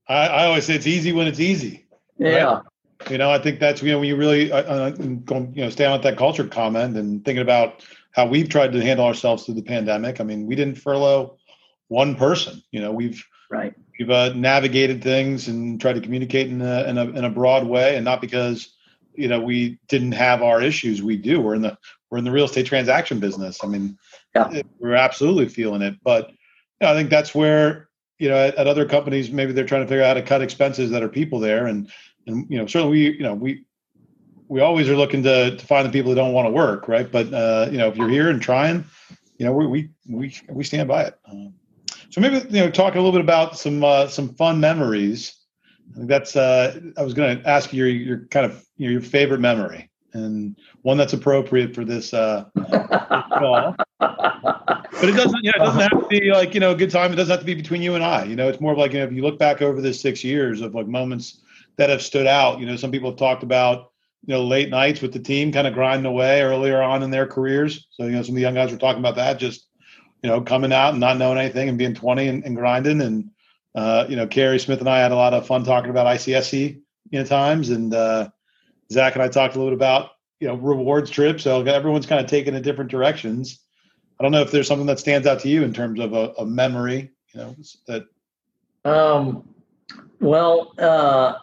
I, 0.08 0.26
I 0.26 0.46
always 0.46 0.64
say 0.64 0.74
it's 0.74 0.88
easy 0.88 1.12
when 1.12 1.28
it's 1.28 1.38
easy. 1.38 1.86
Yeah. 2.18 2.62
You 3.08 3.16
know, 3.16 3.30
I 3.30 3.38
think 3.38 3.60
that's 3.60 3.82
you 3.82 3.92
know 3.92 4.00
when 4.00 4.08
you 4.08 4.16
really 4.16 4.52
uh, 4.52 4.62
uh, 4.62 4.92
you 4.98 5.22
know 5.54 5.70
stay 5.70 5.86
on 5.86 5.92
with 5.92 6.02
that 6.02 6.18
culture 6.18 6.46
comment 6.46 6.96
and 6.96 7.24
thinking 7.24 7.42
about 7.42 7.84
how 8.12 8.26
we've 8.26 8.48
tried 8.48 8.72
to 8.72 8.82
handle 8.82 9.06
ourselves 9.06 9.44
through 9.44 9.54
the 9.54 9.62
pandemic. 9.62 10.20
I 10.20 10.24
mean, 10.24 10.46
we 10.46 10.54
didn't 10.54 10.74
furlough 10.74 11.38
one 11.88 12.16
person. 12.16 12.62
You 12.72 12.80
know, 12.80 12.92
we've 12.92 13.24
right 13.50 13.74
we've 14.00 14.10
uh, 14.10 14.32
navigated 14.32 15.02
things 15.02 15.46
and 15.46 15.78
tried 15.78 15.92
to 15.92 16.00
communicate 16.00 16.48
in 16.48 16.62
a, 16.62 16.84
in 16.84 16.96
a 16.96 17.04
in 17.10 17.24
a 17.24 17.30
broad 17.30 17.66
way, 17.66 17.96
and 17.96 18.04
not 18.04 18.22
because 18.22 18.70
you 19.14 19.28
know 19.28 19.40
we 19.40 19.78
didn't 19.88 20.12
have 20.12 20.42
our 20.42 20.62
issues. 20.62 21.02
We 21.02 21.16
do. 21.16 21.40
We're 21.40 21.54
in 21.54 21.62
the 21.62 21.76
we're 22.08 22.18
in 22.18 22.24
the 22.24 22.32
real 22.32 22.46
estate 22.46 22.66
transaction 22.66 23.20
business. 23.20 23.62
I 23.62 23.66
mean, 23.66 23.98
yeah. 24.34 24.62
we're 24.78 24.94
absolutely 24.94 25.48
feeling 25.48 25.82
it. 25.82 25.96
But 26.02 26.30
you 26.30 26.36
know, 26.86 26.92
I 26.92 26.94
think 26.94 27.10
that's 27.10 27.34
where 27.34 27.90
you 28.18 28.30
know 28.30 28.36
at, 28.36 28.54
at 28.54 28.66
other 28.66 28.86
companies 28.86 29.30
maybe 29.30 29.52
they're 29.52 29.66
trying 29.66 29.82
to 29.82 29.88
figure 29.88 30.02
out 30.02 30.16
how 30.16 30.22
to 30.22 30.22
cut 30.22 30.42
expenses 30.42 30.90
that 30.90 31.02
are 31.02 31.08
people 31.08 31.38
there 31.38 31.66
and 31.66 31.90
and 32.26 32.46
you 32.50 32.58
know 32.58 32.66
certainly 32.66 32.92
we 32.92 33.16
you 33.16 33.22
know 33.22 33.34
we 33.34 33.64
we 34.48 34.60
always 34.60 34.88
are 34.88 34.96
looking 34.96 35.22
to, 35.22 35.56
to 35.56 35.66
find 35.66 35.86
the 35.86 35.92
people 35.92 36.10
that 36.10 36.16
don't 36.16 36.32
want 36.32 36.46
to 36.46 36.52
work 36.52 36.86
right 36.86 37.10
but 37.10 37.32
uh, 37.32 37.68
you 37.70 37.78
know 37.78 37.88
if 37.88 37.96
you're 37.96 38.10
here 38.10 38.28
and 38.28 38.42
trying 38.42 38.84
you 39.38 39.46
know 39.46 39.52
we 39.52 39.66
we 39.66 39.88
we, 40.06 40.36
we 40.50 40.64
stand 40.64 40.86
by 40.86 41.04
it 41.04 41.18
um, 41.30 41.54
so 42.10 42.20
maybe 42.20 42.36
you 42.50 42.60
know 42.60 42.70
talk 42.70 42.94
a 42.94 42.96
little 42.98 43.12
bit 43.12 43.20
about 43.20 43.58
some 43.58 43.82
uh, 43.82 44.06
some 44.06 44.34
fun 44.34 44.60
memories 44.60 45.40
I 45.92 45.96
think 45.96 46.08
that's 46.08 46.36
uh, 46.36 46.80
I 46.96 47.02
was 47.02 47.14
going 47.14 47.38
to 47.38 47.48
ask 47.48 47.72
you 47.72 47.84
your 47.84 48.02
your 48.02 48.26
kind 48.26 48.46
of 48.46 48.64
your 48.76 49.00
favorite 49.00 49.40
memory 49.40 49.90
and 50.12 50.56
one 50.82 50.96
that's 50.96 51.12
appropriate 51.12 51.74
for 51.74 51.84
this 51.84 52.12
uh, 52.14 52.44
call. 52.54 53.76
But 53.98 55.08
it 55.08 55.12
doesn't, 55.12 55.42
you 55.42 55.52
know, 55.56 55.62
it 55.62 55.66
doesn't 55.66 55.80
have 55.80 56.02
to 56.02 56.06
be 56.08 56.30
like 56.30 56.54
you 56.54 56.60
know 56.60 56.72
a 56.72 56.76
good 56.76 56.90
time. 56.90 57.12
It 57.12 57.16
doesn't 57.16 57.30
have 57.30 57.40
to 57.40 57.46
be 57.46 57.54
between 57.54 57.82
you 57.82 57.94
and 57.94 58.04
I. 58.04 58.24
You 58.24 58.36
know, 58.36 58.48
it's 58.48 58.60
more 58.60 58.72
of 58.72 58.78
like 58.78 58.92
you 58.92 58.98
know, 58.98 59.06
if 59.06 59.12
you 59.12 59.22
look 59.22 59.38
back 59.38 59.62
over 59.62 59.80
this 59.80 60.00
six 60.00 60.22
years 60.22 60.60
of 60.60 60.74
like 60.74 60.86
moments 60.86 61.40
that 61.76 61.90
have 61.90 62.02
stood 62.02 62.26
out. 62.26 62.60
You 62.60 62.66
know, 62.66 62.76
some 62.76 62.90
people 62.90 63.10
have 63.10 63.18
talked 63.18 63.42
about 63.42 63.92
you 64.26 64.34
know 64.34 64.44
late 64.44 64.68
nights 64.68 65.00
with 65.00 65.12
the 65.12 65.18
team, 65.18 65.52
kind 65.52 65.66
of 65.66 65.74
grinding 65.74 66.06
away 66.06 66.42
earlier 66.42 66.82
on 66.82 67.02
in 67.02 67.10
their 67.10 67.26
careers. 67.26 67.88
So 67.90 68.04
you 68.04 68.12
know, 68.12 68.22
some 68.22 68.32
of 68.32 68.36
the 68.36 68.42
young 68.42 68.54
guys 68.54 68.70
were 68.70 68.78
talking 68.78 69.00
about 69.00 69.16
that, 69.16 69.38
just 69.38 69.66
you 70.22 70.28
know, 70.30 70.40
coming 70.40 70.72
out 70.72 70.90
and 70.90 71.00
not 71.00 71.16
knowing 71.16 71.38
anything 71.38 71.68
and 71.68 71.78
being 71.78 71.94
20 71.94 72.28
and, 72.28 72.44
and 72.44 72.56
grinding. 72.56 73.00
And 73.00 73.30
uh, 73.74 74.06
you 74.08 74.16
know, 74.16 74.26
Carrie 74.26 74.58
Smith 74.58 74.80
and 74.80 74.88
I 74.88 74.98
had 74.98 75.12
a 75.12 75.16
lot 75.16 75.34
of 75.34 75.46
fun 75.46 75.64
talking 75.64 75.90
about 75.90 76.06
ICSC 76.06 76.80
you 77.10 77.18
know 77.18 77.24
times, 77.24 77.70
and 77.70 77.92
uh, 77.92 78.28
Zach 78.92 79.14
and 79.14 79.22
I 79.22 79.28
talked 79.28 79.54
a 79.54 79.58
little 79.58 79.72
bit 79.72 79.78
about 79.78 80.12
you 80.38 80.48
know 80.48 80.54
rewards 80.54 81.10
trips. 81.10 81.44
So 81.44 81.62
everyone's 81.62 82.06
kind 82.06 82.22
of 82.22 82.30
taking 82.30 82.54
in 82.54 82.62
different 82.62 82.90
directions. 82.90 83.60
I 84.18 84.22
don't 84.22 84.32
know 84.32 84.42
if 84.42 84.50
there's 84.50 84.68
something 84.68 84.86
that 84.86 84.98
stands 84.98 85.26
out 85.26 85.40
to 85.40 85.48
you 85.48 85.62
in 85.62 85.72
terms 85.72 85.98
of 86.00 86.12
a, 86.12 86.32
a 86.38 86.46
memory, 86.46 87.10
you 87.32 87.40
know, 87.40 87.56
that. 87.86 88.04
Um, 88.84 89.48
well, 90.20 90.74
uh, 90.78 91.34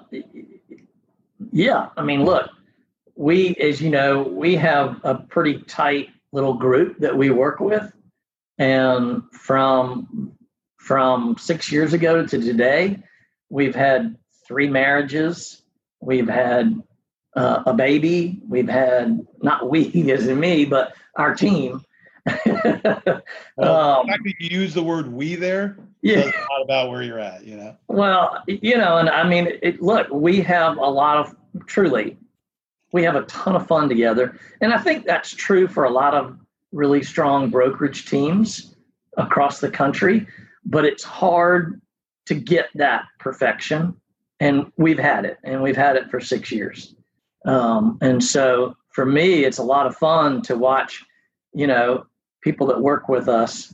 yeah. 1.52 1.90
I 1.98 2.04
mean, 2.04 2.24
look, 2.24 2.50
we, 3.16 3.56
as 3.56 3.82
you 3.82 3.90
know, 3.90 4.22
we 4.22 4.56
have 4.56 5.02
a 5.04 5.16
pretty 5.16 5.62
tight 5.64 6.10
little 6.32 6.54
group 6.54 7.00
that 7.00 7.16
we 7.16 7.32
work 7.32 7.60
with, 7.60 7.92
and 8.58 9.24
from 9.32 10.34
from 10.78 11.36
six 11.38 11.72
years 11.72 11.94
ago 11.94 12.26
to 12.26 12.40
today, 12.40 12.98
we've 13.50 13.76
had 13.76 14.16
three 14.48 14.70
marriages. 14.70 15.62
We've 16.00 16.30
had 16.30 16.82
uh, 17.36 17.64
a 17.66 17.74
baby. 17.74 18.40
We've 18.48 18.70
had 18.70 19.26
not 19.42 19.70
we 19.70 20.12
as 20.12 20.28
in 20.28 20.40
me, 20.40 20.66
but 20.66 20.94
our 21.16 21.36
team. 21.36 21.84
well, 23.56 24.02
um, 24.02 24.08
you 24.26 24.34
use 24.40 24.74
the 24.74 24.84
word 24.84 25.12
"we" 25.12 25.36
there. 25.36 25.78
Yeah, 26.02 26.20
it's 26.20 26.38
not 26.38 26.62
about 26.64 26.90
where 26.90 27.02
you're 27.02 27.20
at, 27.20 27.46
you 27.46 27.56
know. 27.56 27.78
Well, 27.88 28.44
you 28.48 28.78
know, 28.78 28.98
and 28.98 29.10
I 29.10 29.28
mean, 29.28 29.48
it, 29.62 29.82
look, 29.82 30.10
we 30.10 30.42
have 30.42 30.78
a 30.78 30.90
lot 30.90 31.18
of 31.18 31.36
truly, 31.68 32.18
we 32.92 33.04
have 33.04 33.16
a 33.16 33.24
ton 33.24 33.56
of 33.56 33.66
fun 33.66 33.88
together, 33.88 34.38
and 34.60 34.74
I 34.74 34.78
think 34.78 35.06
that's 35.06 35.34
true 35.34 35.68
for 35.68 35.86
a 35.86 35.90
lot 35.90 36.14
of 36.14 36.38
really 36.78 37.02
strong 37.02 37.50
brokerage 37.50 38.06
teams 38.06 38.76
across 39.18 39.60
the 39.60 39.70
country. 39.70 40.28
But 40.64 40.86
it's 40.86 41.04
hard 41.04 41.82
to 42.28 42.36
get 42.36 42.70
that 42.76 43.06
perfection, 43.20 43.96
and 44.40 44.72
we've 44.78 45.00
had 45.00 45.26
it, 45.26 45.38
and 45.44 45.62
we've 45.64 45.78
had 45.78 45.96
it 45.96 46.10
for 46.12 46.20
six 46.20 46.52
years. 46.52 46.96
Um, 47.46 47.98
and 48.02 48.24
so 48.24 48.76
for 48.94 49.06
me, 49.06 49.46
it's 49.46 49.58
a 49.58 49.64
lot 49.64 49.88
of 49.88 49.96
fun 49.96 50.42
to 50.44 50.56
watch, 50.56 51.04
you 51.54 51.68
know, 51.68 52.06
people 52.42 52.68
that 52.68 52.82
work 52.82 53.10
with 53.10 53.28
us 53.28 53.74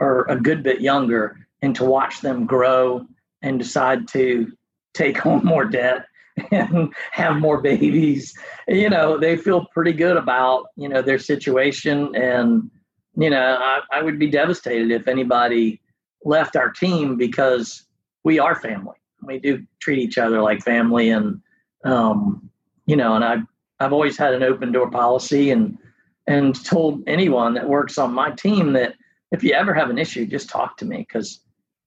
are 0.00 0.30
a 0.30 0.38
good 0.38 0.62
bit 0.62 0.80
younger 0.80 1.36
and 1.62 1.74
to 1.76 1.84
watch 1.84 2.20
them 2.20 2.46
grow 2.46 3.06
and 3.42 3.58
decide 3.58 4.06
to 4.08 4.52
take 4.92 5.26
on 5.26 5.44
more 5.44 5.64
debt 5.64 6.06
and 6.50 6.92
have 7.12 7.36
more 7.36 7.60
babies. 7.60 8.34
You 8.68 8.90
know 8.90 9.18
they 9.18 9.36
feel 9.36 9.66
pretty 9.66 9.92
good 9.92 10.16
about 10.16 10.66
you 10.76 10.88
know 10.88 11.02
their 11.02 11.18
situation. 11.18 12.14
And 12.14 12.70
you 13.16 13.30
know 13.30 13.58
I, 13.60 13.80
I 13.92 14.02
would 14.02 14.18
be 14.18 14.30
devastated 14.30 14.90
if 14.90 15.08
anybody 15.08 15.80
left 16.24 16.56
our 16.56 16.70
team 16.70 17.16
because 17.16 17.84
we 18.24 18.38
are 18.38 18.54
family. 18.54 18.96
We 19.22 19.38
do 19.38 19.64
treat 19.80 19.98
each 19.98 20.18
other 20.18 20.42
like 20.42 20.62
family. 20.62 21.10
And 21.10 21.40
um, 21.84 22.50
you 22.86 22.96
know 22.96 23.14
and 23.14 23.24
i've 23.24 23.42
i've 23.80 23.92
always 23.92 24.16
had 24.18 24.34
an 24.34 24.42
open 24.42 24.70
door 24.70 24.90
policy 24.90 25.50
and 25.50 25.78
and 26.26 26.64
told 26.64 27.02
anyone 27.06 27.54
that 27.54 27.68
works 27.68 27.98
on 27.98 28.12
my 28.12 28.30
team 28.30 28.72
that 28.72 28.94
if 29.30 29.42
you 29.42 29.52
ever 29.52 29.74
have 29.74 29.90
an 29.90 29.98
issue, 29.98 30.26
just 30.26 30.48
talk 30.48 30.76
to 30.78 30.84
me 30.84 30.98
because 30.98 31.40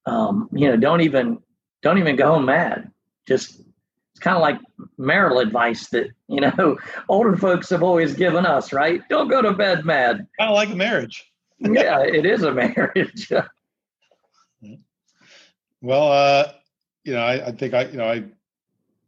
um, 0.06 0.48
you 0.52 0.68
know 0.68 0.76
don't 0.76 1.00
even 1.00 1.38
don't 1.82 1.98
even 1.98 2.16
go 2.16 2.34
home 2.34 2.44
mad. 2.44 2.90
Just 3.26 3.62
it's 4.18 4.24
kind 4.24 4.36
of 4.36 4.42
like 4.42 4.58
marital 4.96 5.38
advice 5.38 5.86
that 5.90 6.08
you 6.26 6.40
know 6.40 6.76
older 7.08 7.36
folks 7.36 7.70
have 7.70 7.84
always 7.84 8.14
given 8.14 8.44
us, 8.44 8.72
right? 8.72 9.00
Don't 9.08 9.28
go 9.28 9.40
to 9.40 9.52
bed 9.52 9.84
mad. 9.84 10.26
Kind 10.38 10.50
of 10.50 10.56
like 10.56 10.70
a 10.70 10.74
marriage. 10.74 11.30
yeah, 11.60 12.00
it 12.02 12.26
is 12.26 12.42
a 12.42 12.52
marriage. 12.52 13.30
well, 15.80 16.10
uh, 16.10 16.52
you 17.04 17.12
know, 17.12 17.20
I, 17.20 17.46
I 17.46 17.52
think 17.52 17.74
I, 17.74 17.84
you 17.84 17.96
know, 17.96 18.10
I 18.10 18.24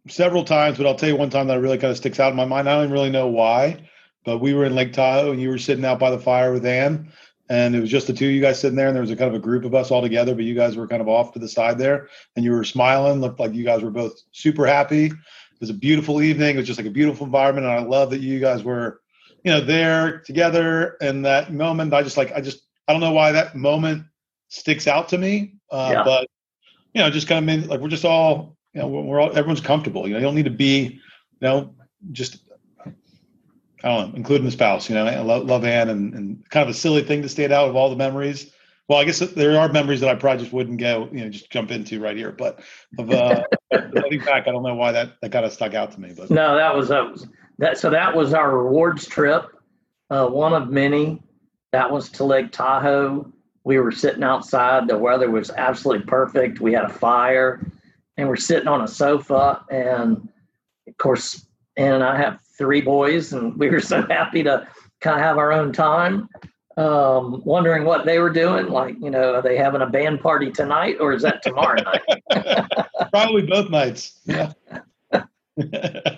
several 0.07 0.45
times, 0.45 0.79
but 0.79 0.87
I'll 0.87 0.95
tell 0.95 1.09
you 1.09 1.17
one 1.17 1.31
time 1.31 1.49
that 1.49 1.61
really 1.61 1.79
kind 1.79 1.90
of 1.90 1.97
sticks 1.97 2.21
out 2.21 2.31
in 2.31 2.37
my 2.37 2.45
mind. 2.45 2.69
I 2.69 2.75
don't 2.75 2.85
even 2.85 2.93
really 2.93 3.11
know 3.11 3.26
why. 3.26 3.83
But 4.25 4.38
we 4.38 4.55
were 4.55 4.67
in 4.67 4.76
Lake 4.76 4.93
Tahoe, 4.93 5.33
and 5.33 5.40
you 5.40 5.49
were 5.49 5.59
sitting 5.59 5.85
out 5.85 5.99
by 5.99 6.11
the 6.11 6.19
fire 6.19 6.52
with 6.52 6.67
Ann, 6.67 7.11
and 7.50 7.75
it 7.75 7.80
was 7.80 7.90
just 7.90 8.07
the 8.07 8.12
two 8.12 8.26
of 8.26 8.33
you 8.33 8.40
guys 8.40 8.61
sitting 8.61 8.76
there, 8.76 8.87
and 8.87 8.95
there 8.95 9.02
was 9.02 9.11
a 9.11 9.16
kind 9.16 9.28
of 9.28 9.35
a 9.35 9.45
group 9.45 9.64
of 9.64 9.75
us 9.75 9.90
all 9.90 10.00
together, 10.00 10.35
but 10.35 10.45
you 10.45 10.54
guys 10.54 10.76
were 10.76 10.87
kind 10.87 11.02
of 11.02 11.09
off 11.09 11.33
to 11.33 11.40
the 11.40 11.49
side 11.49 11.78
there, 11.78 12.09
and 12.37 12.45
you 12.45 12.52
were 12.52 12.64
smiling, 12.64 13.21
looked 13.21 13.40
like 13.40 13.52
you 13.52 13.64
guys 13.64 13.83
were 13.83 13.90
both 13.90 14.19
super 14.30 14.66
happy. 14.66 15.07
It 15.07 15.61
was 15.61 15.69
a 15.69 15.75
beautiful 15.75 16.23
evening. 16.23 16.54
It 16.54 16.59
was 16.59 16.66
just 16.66 16.78
like 16.78 16.87
a 16.87 16.92
beautiful 16.92 17.26
environment, 17.26 17.66
and 17.66 17.75
I 17.75 17.83
love 17.83 18.11
that 18.11 18.21
you 18.21 18.38
guys 18.38 18.62
were, 18.62 19.00
you 19.45 19.50
know, 19.50 19.61
there 19.61 20.21
together. 20.21 20.97
And 21.02 21.25
that 21.26 21.52
moment, 21.52 21.92
I 21.92 22.02
just 22.02 22.16
like, 22.16 22.33
I 22.33 22.40
just, 22.40 22.62
I 22.88 22.92
don't 22.92 23.00
know 23.00 23.12
why 23.12 23.33
that 23.33 23.57
moment 23.57 24.04
sticks 24.49 24.87
out 24.87 25.09
to 25.09 25.19
me, 25.19 25.54
uh, 25.71 25.90
yeah. 25.92 26.04
but 26.04 26.28
you 26.95 27.00
know, 27.00 27.11
just 27.11 27.28
kind 27.28 27.38
of 27.38 27.45
made 27.45 27.69
like 27.69 27.80
we're 27.80 27.88
just 27.88 28.04
all, 28.04 28.57
you 28.75 28.80
know, 28.80 28.88
we're 28.88 29.21
all 29.21 29.30
everyone's 29.30 29.61
comfortable. 29.61 30.07
You 30.07 30.14
know, 30.14 30.19
you 30.19 30.25
don't 30.25 30.35
need 30.35 30.45
to 30.45 30.50
be, 30.50 30.83
you 30.83 31.00
know, 31.40 31.75
just 32.12 32.38
know, 33.82 34.12
including 34.14 34.44
the 34.44 34.50
spouse. 34.50 34.88
You 34.88 34.94
know, 34.94 35.06
I 35.06 35.20
love, 35.20 35.44
love 35.44 35.64
Ann 35.64 35.88
and, 35.88 36.14
and 36.14 36.50
kind 36.50 36.68
of 36.68 36.75
a 36.75 36.78
silly 36.78 37.02
thing 37.02 37.22
to 37.22 37.28
stand 37.28 37.52
out 37.52 37.68
of 37.68 37.76
all 37.76 37.90
the 37.90 37.96
memories. 37.96 38.52
Well, 38.88 38.99
I 38.99 39.04
guess 39.04 39.20
there 39.20 39.56
are 39.56 39.68
memories 39.68 40.00
that 40.00 40.08
I 40.08 40.16
probably 40.16 40.42
just 40.42 40.52
wouldn't 40.52 40.80
go, 40.80 41.08
you 41.12 41.20
know, 41.20 41.28
just 41.28 41.49
jump 41.49 41.70
into 41.70 42.00
right 42.00 42.16
here. 42.16 42.32
But 42.32 42.60
of 42.99 43.08
uh, 43.10 43.44
looking 43.92 44.18
back, 44.25 44.49
I 44.49 44.50
don't 44.50 44.64
know 44.64 44.75
why 44.75 44.90
that 44.90 45.12
that 45.20 45.30
kind 45.30 45.46
of 45.46 45.52
stuck 45.52 45.75
out 45.75 45.92
to 45.92 46.00
me. 46.00 46.12
But 46.16 46.28
no, 46.28 46.56
that 46.56 46.75
was 46.75 46.88
that 46.88 47.08
was 47.08 47.28
that. 47.58 47.78
So 47.78 47.88
that 47.90 48.16
was 48.16 48.34
our 48.34 48.58
rewards 48.58 49.06
trip, 49.06 49.44
uh, 50.10 50.26
one 50.26 50.52
of 50.52 50.70
many. 50.70 51.22
That 51.70 51.88
was 51.88 52.08
to 52.10 52.25
Lake 52.25 52.50
Tahoe. 52.50 53.32
We 53.62 53.78
were 53.78 53.92
sitting 53.92 54.25
outside. 54.25 54.88
The 54.88 54.99
weather 54.99 55.30
was 55.30 55.50
absolutely 55.50 56.06
perfect. 56.06 56.60
We 56.60 56.72
had 56.72 56.84
a 56.84 56.92
fire, 56.92 57.64
and 58.16 58.28
we're 58.28 58.34
sitting 58.34 58.66
on 58.66 58.80
a 58.80 58.88
sofa. 58.88 59.64
And 59.70 60.28
of 60.88 60.96
course, 60.96 61.46
Ann 61.76 61.92
and 61.92 62.02
I 62.02 62.16
have 62.16 62.40
three 62.61 62.83
boys, 62.83 63.33
and 63.33 63.59
we 63.59 63.71
were 63.71 63.81
so 63.81 64.07
happy 64.07 64.45
to 64.45 64.69
kind 65.00 65.19
of 65.19 65.23
have 65.23 65.38
our 65.38 65.50
own 65.50 65.73
time. 65.73 66.29
Um, 66.76 67.43
wondering 67.45 67.85
what 67.85 68.07
they 68.07 68.21
were 68.21 68.31
doing. 68.31 68.69
Like, 68.69 68.95
you 69.00 69.11
know, 69.11 69.35
are 69.35 69.43
they 69.43 69.57
having 69.57 69.83
a 69.83 69.87
band 69.87 70.21
party 70.21 70.52
tonight 70.52 70.99
or 71.00 71.12
is 71.12 71.23
that 71.23 71.43
tomorrow 71.43 71.83
night? 71.83 72.02
Probably 73.11 73.43
both 73.43 73.71
nights. 73.71 74.21
Yeah. 74.25 74.52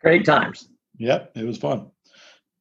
Great 0.00 0.24
times. 0.24 0.68
Yep, 0.98 1.32
it 1.34 1.44
was 1.44 1.58
fun. 1.58 1.90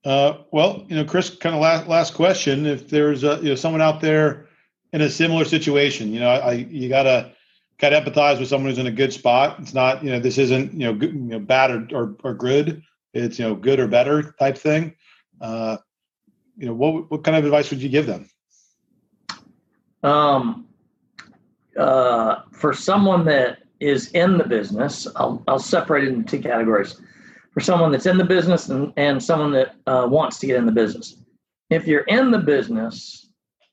Uh, 0.03 0.39
well, 0.51 0.85
you 0.87 0.95
know, 0.95 1.05
Chris, 1.05 1.29
kind 1.29 1.53
of 1.53 1.61
last 1.61 1.87
last 1.87 2.13
question. 2.15 2.65
If 2.65 2.89
there's 2.89 3.23
a, 3.23 3.37
you 3.37 3.49
know 3.49 3.55
someone 3.55 3.81
out 3.81 4.01
there 4.01 4.47
in 4.93 5.01
a 5.01 5.09
similar 5.09 5.45
situation. 5.45 6.11
You 6.11 6.21
know, 6.21 6.29
I 6.29 6.53
you 6.53 6.89
gotta 6.89 7.33
gotta 7.81 7.99
empathize 7.99 8.39
with 8.39 8.47
someone 8.47 8.69
who's 8.69 8.77
in 8.77 8.87
a 8.87 8.91
good 8.91 9.11
spot. 9.11 9.57
It's 9.59 9.73
not 9.73 10.03
you 10.03 10.11
know 10.11 10.19
this 10.19 10.37
isn't 10.37 10.73
you 10.73 10.85
know 10.85 10.93
good, 10.93 11.13
you 11.13 11.19
know 11.19 11.39
bad 11.39 11.71
or, 11.71 11.87
or, 11.91 12.15
or 12.23 12.33
good. 12.33 12.83
It's 13.13 13.39
you 13.39 13.45
know 13.45 13.55
good 13.55 13.79
or 13.79 13.87
better 13.87 14.33
type 14.39 14.57
thing. 14.57 14.95
Uh, 15.41 15.77
you 16.57 16.67
know 16.67 16.73
what 16.73 17.09
what 17.09 17.23
kind 17.23 17.35
of 17.35 17.43
advice 17.43 17.69
would 17.71 17.81
you 17.81 17.89
give 17.89 18.05
them? 18.05 18.29
Um, 20.03 20.67
uh, 21.77 22.41
for 22.51 22.73
someone 22.73 23.25
that 23.25 23.59
is 23.79 24.11
in 24.11 24.37
the 24.37 24.43
business, 24.43 25.07
I'll, 25.15 25.43
I'll 25.47 25.59
separate 25.59 26.05
it 26.05 26.09
into 26.09 26.37
two 26.37 26.41
categories. 26.41 27.01
For 27.53 27.59
someone 27.59 27.91
that's 27.91 28.05
in 28.05 28.17
the 28.17 28.23
business 28.23 28.69
and, 28.69 28.93
and 28.95 29.21
someone 29.21 29.51
that 29.51 29.75
uh, 29.85 30.07
wants 30.09 30.39
to 30.39 30.47
get 30.47 30.55
in 30.55 30.65
the 30.65 30.71
business. 30.71 31.17
If 31.69 31.85
you're 31.85 32.03
in 32.03 32.31
the 32.31 32.37
business 32.37 33.29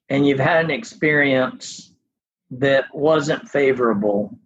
and 0.09 0.27
you've 0.27 0.41
had 0.41 0.65
an 0.65 0.71
experience 0.71 1.95
that 2.51 2.85
wasn't 2.95 3.49
favorable, 3.49 4.39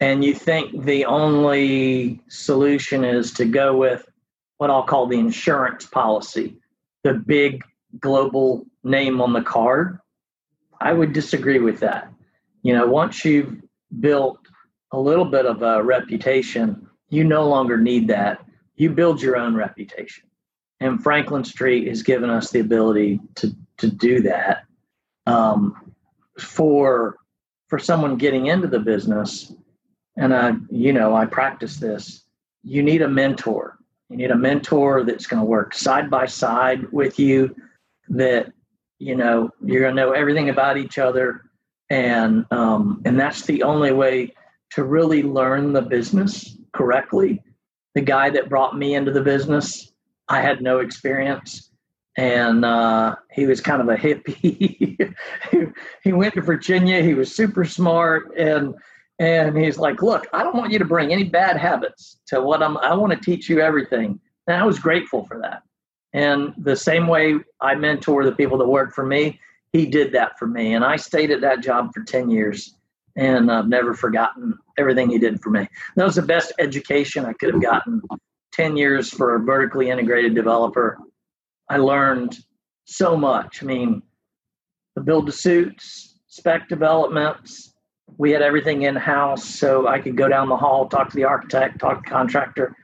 and 0.00 0.24
you 0.24 0.34
think 0.34 0.84
the 0.84 1.04
only 1.04 2.20
solution 2.28 3.04
is 3.04 3.32
to 3.34 3.44
go 3.44 3.76
with 3.76 4.04
what 4.58 4.70
I'll 4.70 4.84
call 4.84 5.06
the 5.06 5.18
insurance 5.18 5.86
policy, 5.86 6.56
the 7.02 7.14
big 7.14 7.64
global 7.98 8.64
name 8.84 9.20
on 9.20 9.32
the 9.32 9.42
card, 9.42 9.98
I 10.80 10.92
would 10.92 11.12
disagree 11.12 11.58
with 11.58 11.80
that. 11.80 12.12
You 12.62 12.74
know, 12.74 12.86
once 12.86 13.24
you've 13.24 13.60
built 14.00 14.38
a 14.92 14.98
little 14.98 15.24
bit 15.24 15.46
of 15.46 15.62
a 15.62 15.82
reputation, 15.82 16.86
you 17.08 17.24
no 17.24 17.48
longer 17.48 17.76
need 17.76 18.08
that. 18.08 18.44
You 18.76 18.90
build 18.90 19.20
your 19.20 19.36
own 19.36 19.54
reputation. 19.54 20.24
And 20.80 21.02
Franklin 21.02 21.44
Street 21.44 21.88
has 21.88 22.02
given 22.02 22.30
us 22.30 22.50
the 22.50 22.60
ability 22.60 23.20
to, 23.36 23.54
to 23.78 23.90
do 23.90 24.20
that. 24.22 24.64
Um, 25.26 25.92
for 26.38 27.16
for 27.72 27.78
someone 27.78 28.18
getting 28.18 28.48
into 28.48 28.68
the 28.68 28.78
business, 28.78 29.50
and 30.18 30.34
I, 30.34 30.52
you 30.70 30.92
know, 30.92 31.16
I 31.16 31.24
practice 31.24 31.78
this, 31.78 32.24
you 32.62 32.82
need 32.82 33.00
a 33.00 33.08
mentor. 33.08 33.78
You 34.10 34.18
need 34.18 34.30
a 34.30 34.36
mentor 34.36 35.04
that's 35.04 35.26
going 35.26 35.40
to 35.40 35.46
work 35.46 35.72
side 35.72 36.10
by 36.10 36.26
side 36.26 36.92
with 36.92 37.18
you, 37.18 37.56
that 38.10 38.52
you 38.98 39.16
know 39.16 39.48
you're 39.64 39.80
going 39.80 39.96
to 39.96 40.02
know 40.02 40.12
everything 40.12 40.50
about 40.50 40.76
each 40.76 40.98
other. 40.98 41.44
And 41.88 42.44
um, 42.50 43.00
and 43.06 43.18
that's 43.18 43.46
the 43.46 43.62
only 43.62 43.92
way 43.92 44.34
to 44.72 44.84
really 44.84 45.22
learn 45.22 45.72
the 45.72 45.80
business 45.80 46.58
correctly. 46.74 47.42
The 47.94 48.02
guy 48.02 48.28
that 48.28 48.50
brought 48.50 48.76
me 48.76 48.96
into 48.96 49.12
the 49.12 49.22
business 49.22 49.92
i 50.28 50.42
had 50.42 50.60
no 50.60 50.80
experience 50.80 51.71
and 52.18 52.64
uh, 52.64 53.14
he 53.30 53.46
was 53.46 53.60
kind 53.60 53.80
of 53.80 53.88
a 53.88 53.96
hippie 53.96 55.14
he 56.04 56.12
went 56.12 56.34
to 56.34 56.42
virginia 56.42 57.02
he 57.02 57.14
was 57.14 57.34
super 57.34 57.64
smart 57.64 58.30
and 58.36 58.74
and 59.18 59.56
he's 59.56 59.78
like 59.78 60.02
look 60.02 60.26
i 60.32 60.42
don't 60.42 60.56
want 60.56 60.70
you 60.70 60.78
to 60.78 60.84
bring 60.84 61.10
any 61.10 61.24
bad 61.24 61.56
habits 61.56 62.18
to 62.26 62.40
what 62.40 62.62
i'm 62.62 62.76
i 62.78 62.92
want 62.92 63.12
to 63.12 63.18
teach 63.18 63.48
you 63.48 63.60
everything 63.60 64.20
and 64.46 64.56
i 64.56 64.64
was 64.64 64.78
grateful 64.78 65.24
for 65.26 65.40
that 65.40 65.62
and 66.12 66.52
the 66.58 66.76
same 66.76 67.06
way 67.06 67.36
I 67.60 67.74
mentor 67.74 68.24
the 68.24 68.32
people 68.32 68.58
that 68.58 68.68
work 68.68 68.94
for 68.94 69.06
me, 69.06 69.40
he 69.72 69.86
did 69.86 70.12
that 70.12 70.38
for 70.38 70.46
me. 70.46 70.74
And 70.74 70.84
I 70.84 70.96
stayed 70.96 71.30
at 71.30 71.40
that 71.40 71.62
job 71.62 71.92
for 71.94 72.02
10 72.02 72.30
years 72.30 72.74
and 73.16 73.50
I've 73.50 73.68
never 73.68 73.94
forgotten 73.94 74.58
everything 74.78 75.10
he 75.10 75.18
did 75.18 75.40
for 75.42 75.50
me. 75.50 75.66
That 75.96 76.04
was 76.04 76.16
the 76.16 76.22
best 76.22 76.52
education 76.58 77.24
I 77.24 77.32
could 77.34 77.52
have 77.52 77.62
gotten. 77.62 78.02
10 78.52 78.76
years 78.76 79.08
for 79.10 79.36
a 79.36 79.38
vertically 79.38 79.88
integrated 79.88 80.34
developer. 80.34 80.98
I 81.68 81.76
learned 81.78 82.38
so 82.84 83.16
much. 83.16 83.62
I 83.62 83.66
mean, 83.66 84.02
the 84.94 85.02
build 85.02 85.26
to 85.26 85.32
suits, 85.32 86.18
spec 86.26 86.68
developments, 86.68 87.72
we 88.18 88.30
had 88.30 88.42
everything 88.42 88.82
in 88.82 88.94
house. 88.96 89.44
So 89.44 89.88
I 89.88 89.98
could 89.98 90.16
go 90.16 90.28
down 90.28 90.48
the 90.48 90.56
hall, 90.56 90.88
talk 90.88 91.08
to 91.10 91.16
the 91.16 91.24
architect, 91.24 91.80
talk 91.80 92.02
to 92.04 92.08
the 92.08 92.10
contractor. 92.10 92.76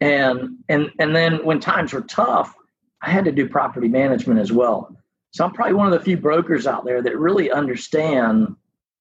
And 0.00 0.58
and 0.68 0.90
and 1.00 1.14
then 1.14 1.44
when 1.44 1.58
times 1.58 1.92
were 1.92 2.02
tough, 2.02 2.54
I 3.02 3.10
had 3.10 3.24
to 3.24 3.32
do 3.32 3.48
property 3.48 3.88
management 3.88 4.38
as 4.38 4.52
well. 4.52 4.94
So 5.32 5.44
I'm 5.44 5.52
probably 5.52 5.74
one 5.74 5.86
of 5.86 5.92
the 5.92 6.04
few 6.04 6.16
brokers 6.16 6.66
out 6.66 6.84
there 6.84 7.02
that 7.02 7.18
really 7.18 7.50
understand 7.50 8.54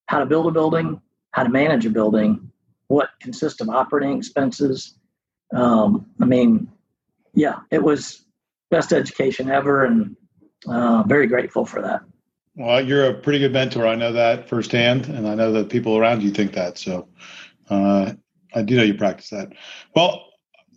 how 0.08 0.20
to 0.20 0.26
build 0.26 0.48
a 0.48 0.52
building, 0.52 1.02
how 1.32 1.44
to 1.44 1.50
manage 1.50 1.86
a 1.86 1.90
building, 1.90 2.52
what 2.88 3.10
consists 3.22 3.62
of 3.62 3.70
operating 3.70 4.18
expenses. 4.18 4.96
Um, 5.56 6.08
I 6.20 6.26
mean, 6.26 6.68
yeah, 7.34 7.60
it 7.72 7.82
was 7.82 8.26
best 8.70 8.94
education 8.94 9.50
ever, 9.50 9.86
and 9.86 10.16
uh, 10.68 11.04
very 11.04 11.28
grateful 11.28 11.66
for 11.66 11.82
that. 11.82 12.02
Well, 12.56 12.84
you're 12.84 13.06
a 13.06 13.14
pretty 13.14 13.40
good 13.40 13.54
mentor. 13.54 13.86
I 13.86 13.96
know 13.96 14.12
that 14.12 14.50
firsthand, 14.50 15.08
and 15.08 15.28
I 15.28 15.36
know 15.36 15.52
that 15.54 15.70
people 15.70 15.98
around 15.98 16.24
you 16.24 16.32
think 16.32 16.54
that. 16.54 16.78
So, 16.78 17.08
uh, 17.70 18.14
I 18.56 18.62
do 18.64 18.76
know 18.76 18.84
you 18.84 18.96
practice 18.96 19.30
that. 19.30 19.54
Well, 19.96 20.26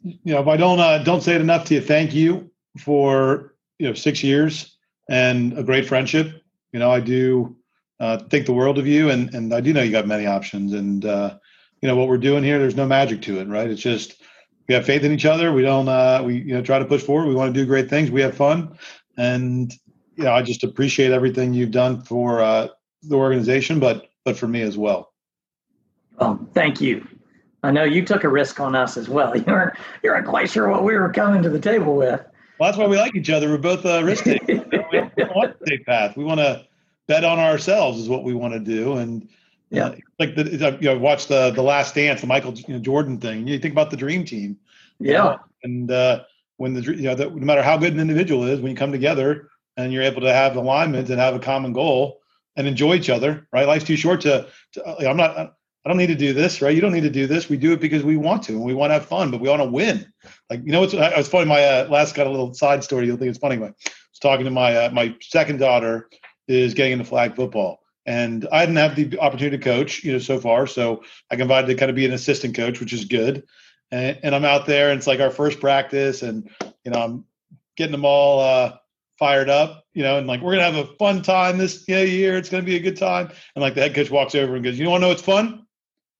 you 0.02 0.34
know, 0.34 0.40
if 0.40 0.46
I 0.46 0.56
don't 0.56 0.78
uh, 0.78 0.98
don't 0.98 1.22
say 1.22 1.34
it 1.34 1.40
enough 1.40 1.64
to 1.66 1.74
you, 1.74 1.80
thank 1.80 2.14
you 2.14 2.50
for 2.78 3.54
you 3.78 3.88
know 3.88 3.94
six 3.94 4.22
years 4.22 4.76
and 5.08 5.56
a 5.58 5.62
great 5.62 5.86
friendship. 5.86 6.42
You 6.72 6.78
know, 6.78 6.90
I 6.90 7.00
do 7.00 7.56
uh, 7.98 8.18
think 8.18 8.46
the 8.46 8.52
world 8.52 8.78
of 8.78 8.86
you, 8.86 9.10
and 9.10 9.34
and 9.34 9.54
I 9.54 9.60
do 9.60 9.72
know 9.72 9.82
you 9.82 9.90
got 9.90 10.06
many 10.06 10.26
options. 10.26 10.72
And 10.74 11.04
uh, 11.04 11.38
you 11.80 11.88
know 11.88 11.96
what 11.96 12.08
we're 12.08 12.18
doing 12.18 12.44
here, 12.44 12.58
there's 12.58 12.76
no 12.76 12.86
magic 12.86 13.22
to 13.22 13.40
it, 13.40 13.48
right? 13.48 13.70
It's 13.70 13.80
just 13.80 14.19
we 14.70 14.74
have 14.74 14.86
faith 14.86 15.02
in 15.02 15.10
each 15.10 15.26
other. 15.26 15.52
We 15.52 15.62
don't 15.62 15.88
uh, 15.88 16.22
we 16.24 16.36
you 16.36 16.54
know 16.54 16.62
try 16.62 16.78
to 16.78 16.84
push 16.84 17.02
forward. 17.02 17.26
We 17.26 17.34
want 17.34 17.52
to 17.52 17.60
do 17.60 17.66
great 17.66 17.90
things. 17.90 18.08
We 18.12 18.20
have 18.20 18.36
fun, 18.36 18.78
and 19.16 19.74
you 20.14 20.22
know 20.22 20.32
I 20.32 20.42
just 20.42 20.62
appreciate 20.62 21.10
everything 21.10 21.52
you've 21.52 21.72
done 21.72 22.02
for 22.02 22.40
uh, 22.40 22.68
the 23.02 23.16
organization, 23.16 23.80
but 23.80 24.10
but 24.24 24.38
for 24.38 24.46
me 24.46 24.62
as 24.62 24.78
well. 24.78 25.12
Well, 26.20 26.38
thank 26.54 26.80
you. 26.80 27.04
I 27.64 27.72
know 27.72 27.82
you 27.82 28.04
took 28.04 28.22
a 28.22 28.28
risk 28.28 28.60
on 28.60 28.76
us 28.76 28.96
as 28.96 29.08
well. 29.08 29.36
You 29.36 29.42
weren't 29.44 29.76
you 30.04 30.10
weren't 30.10 30.28
quite 30.28 30.48
sure 30.48 30.68
what 30.68 30.84
we 30.84 30.94
were 30.94 31.12
coming 31.12 31.42
to 31.42 31.50
the 31.50 31.58
table 31.58 31.96
with. 31.96 32.20
Well, 32.60 32.68
that's 32.68 32.78
why 32.78 32.86
we 32.86 32.96
like 32.96 33.16
each 33.16 33.30
other. 33.30 33.50
We're 33.50 33.58
both 33.58 33.84
uh, 33.84 34.04
risk 34.04 34.22
takers. 34.22 34.60
we 34.70 35.00
don't 35.16 35.34
want 35.34 35.58
to 35.58 35.68
take 35.68 35.84
path. 35.84 36.16
We 36.16 36.22
want 36.22 36.38
to 36.38 36.64
bet 37.08 37.24
on 37.24 37.40
ourselves, 37.40 37.98
is 37.98 38.08
what 38.08 38.22
we 38.22 38.34
want 38.34 38.54
to 38.54 38.60
do. 38.60 38.98
And 38.98 39.28
yeah, 39.70 39.86
uh, 39.86 39.96
like 40.18 40.34
the 40.34 40.78
you 40.80 40.88
know, 40.88 40.98
watch 40.98 41.28
the 41.28 41.50
the 41.50 41.62
Last 41.62 41.94
Dance, 41.94 42.20
the 42.20 42.26
Michael 42.26 42.54
you 42.54 42.74
know, 42.74 42.80
Jordan 42.80 43.18
thing. 43.18 43.46
You 43.46 43.58
think 43.58 43.72
about 43.72 43.90
the 43.90 43.96
Dream 43.96 44.24
Team. 44.24 44.58
Yeah. 44.98 45.12
know? 45.12 45.40
and 45.62 45.90
uh, 45.90 46.24
when 46.56 46.74
the 46.74 46.82
you 46.82 47.02
know 47.02 47.14
the, 47.14 47.30
no 47.30 47.46
matter 47.46 47.62
how 47.62 47.78
good 47.78 47.92
an 47.92 48.00
individual 48.00 48.44
is, 48.44 48.60
when 48.60 48.70
you 48.70 48.76
come 48.76 48.92
together 48.92 49.48
and 49.76 49.92
you're 49.92 50.02
able 50.02 50.20
to 50.22 50.32
have 50.32 50.56
alignment 50.56 51.08
and 51.08 51.20
have 51.20 51.34
a 51.34 51.38
common 51.38 51.72
goal 51.72 52.20
and 52.56 52.66
enjoy 52.66 52.94
each 52.94 53.08
other, 53.08 53.46
right? 53.52 53.66
Life's 53.66 53.84
too 53.84 53.96
short 53.96 54.20
to. 54.22 54.48
to 54.72 55.08
I'm 55.08 55.16
not. 55.16 55.56
I 55.82 55.88
don't 55.88 55.96
need 55.96 56.08
to 56.08 56.14
do 56.14 56.34
this, 56.34 56.60
right? 56.60 56.74
You 56.74 56.82
don't 56.82 56.92
need 56.92 57.04
to 57.04 57.10
do 57.10 57.26
this. 57.26 57.48
We 57.48 57.56
do 57.56 57.72
it 57.72 57.80
because 57.80 58.02
we 58.02 58.18
want 58.18 58.42
to 58.44 58.52
and 58.52 58.62
we 58.62 58.74
want 58.74 58.90
to 58.90 58.94
have 58.94 59.06
fun, 59.06 59.30
but 59.30 59.40
we 59.40 59.48
want 59.48 59.62
to 59.62 59.68
win. 59.68 60.12
Like, 60.50 60.60
you 60.62 60.72
know, 60.72 60.82
it's, 60.82 60.92
I 60.92 61.16
was 61.16 61.26
funny. 61.26 61.46
My 61.46 61.64
uh, 61.64 61.88
last 61.88 62.14
got 62.14 62.26
a 62.26 62.30
little 62.30 62.52
side 62.52 62.84
story. 62.84 63.06
You'll 63.06 63.16
think 63.16 63.30
it's 63.30 63.38
funny. 63.38 63.56
But 63.56 63.70
I 63.70 63.90
was 64.12 64.18
talking 64.20 64.44
to 64.44 64.50
my, 64.50 64.76
uh, 64.76 64.90
my 64.90 65.16
second 65.22 65.56
daughter 65.58 66.10
is 66.48 66.74
getting 66.74 66.92
into 66.92 67.06
flag 67.06 67.34
football 67.34 67.80
and 68.10 68.48
I 68.50 68.66
didn't 68.66 68.76
have 68.76 68.96
the 68.96 69.18
opportunity 69.20 69.56
to 69.56 69.62
coach, 69.62 70.02
you 70.02 70.12
know, 70.12 70.18
so 70.18 70.40
far. 70.40 70.66
So 70.66 71.04
I 71.30 71.36
got 71.36 71.42
invited 71.42 71.68
to 71.68 71.74
kind 71.76 71.90
of 71.90 71.96
be 71.96 72.06
an 72.06 72.12
assistant 72.12 72.56
coach, 72.56 72.80
which 72.80 72.92
is 72.92 73.04
good. 73.04 73.44
And, 73.92 74.18
and 74.22 74.34
I'm 74.34 74.44
out 74.44 74.66
there 74.66 74.90
and 74.90 74.98
it's 74.98 75.06
like 75.06 75.20
our 75.20 75.30
first 75.30 75.60
practice 75.60 76.22
and, 76.22 76.50
you 76.84 76.90
know, 76.90 77.00
I'm 77.00 77.24
getting 77.76 77.92
them 77.92 78.04
all, 78.04 78.40
uh, 78.40 78.76
fired 79.18 79.50
up, 79.50 79.84
you 79.92 80.02
know, 80.02 80.16
and 80.16 80.26
like 80.26 80.40
we're 80.40 80.52
gonna 80.52 80.64
have 80.64 80.76
a 80.76 80.92
fun 80.96 81.22
time 81.22 81.58
this 81.58 81.86
you 81.86 81.94
know, 81.94 82.02
year. 82.02 82.36
It's 82.36 82.48
gonna 82.48 82.62
be 82.62 82.76
a 82.76 82.80
good 82.80 82.96
time. 82.96 83.30
And 83.54 83.62
like 83.62 83.74
the 83.74 83.82
head 83.82 83.94
coach 83.94 84.10
walks 84.10 84.34
over 84.34 84.54
and 84.54 84.64
goes, 84.64 84.78
"You 84.78 84.88
want 84.88 85.02
to 85.02 85.04
know 85.04 85.08
what's 85.08 85.20
fun? 85.20 85.66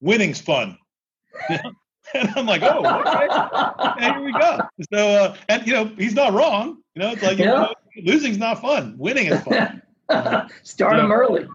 winning's 0.00 0.40
fun. 0.40 0.78
and 1.48 2.30
I'm 2.36 2.46
like, 2.46 2.62
oh, 2.62 2.84
okay. 3.00 4.04
here 4.04 4.20
we 4.22 4.32
go. 4.32 4.60
So, 4.92 5.08
uh, 5.08 5.36
and 5.48 5.66
you 5.66 5.72
know, 5.72 5.86
he's 5.96 6.14
not 6.14 6.32
wrong. 6.32 6.78
You 6.94 7.02
know, 7.02 7.10
it's 7.12 7.22
like, 7.22 7.38
yeah. 7.38 7.44
you 7.44 7.50
know, 7.50 7.74
losing's 8.12 8.38
not 8.38 8.60
fun. 8.60 8.96
Winning 8.98 9.26
is 9.26 9.40
fun. 9.42 9.82
Start 10.62 10.96
them 10.96 11.12
early. 11.12 11.46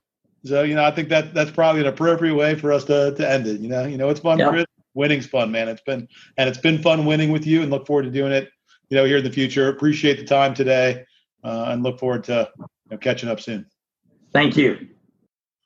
So, 0.45 0.63
you 0.63 0.75
know, 0.75 0.83
I 0.83 0.91
think 0.91 1.09
that 1.09 1.33
that's 1.33 1.51
probably 1.51 1.81
an 1.81 1.87
appropriate 1.87 2.35
way 2.35 2.55
for 2.55 2.71
us 2.71 2.85
to, 2.85 3.13
to 3.15 3.29
end 3.29 3.47
it. 3.47 3.59
You 3.59 3.67
know, 3.67 3.85
you 3.85 3.97
know, 3.97 4.09
it's 4.09 4.19
fun. 4.19 4.39
Yeah. 4.39 4.49
Chris. 4.49 4.65
Winning's 4.93 5.25
fun, 5.25 5.51
man. 5.51 5.67
It's 5.67 5.81
been, 5.81 6.07
and 6.37 6.47
it's 6.47 6.57
been 6.57 6.81
fun 6.81 7.05
winning 7.05 7.31
with 7.31 7.45
you 7.45 7.61
and 7.61 7.69
look 7.69 7.85
forward 7.85 8.03
to 8.03 8.11
doing 8.11 8.31
it, 8.31 8.49
you 8.89 8.95
know, 8.95 9.03
here 9.03 9.17
in 9.17 9.25
the 9.25 9.31
future. 9.31 9.67
Appreciate 9.67 10.17
the 10.17 10.23
time 10.23 10.53
today 10.53 11.03
uh, 11.43 11.65
and 11.67 11.83
look 11.83 11.99
forward 11.99 12.23
to 12.25 12.49
you 12.57 12.65
know, 12.91 12.97
catching 12.97 13.27
up 13.27 13.41
soon. 13.41 13.65
Thank 14.31 14.55
you. 14.55 14.87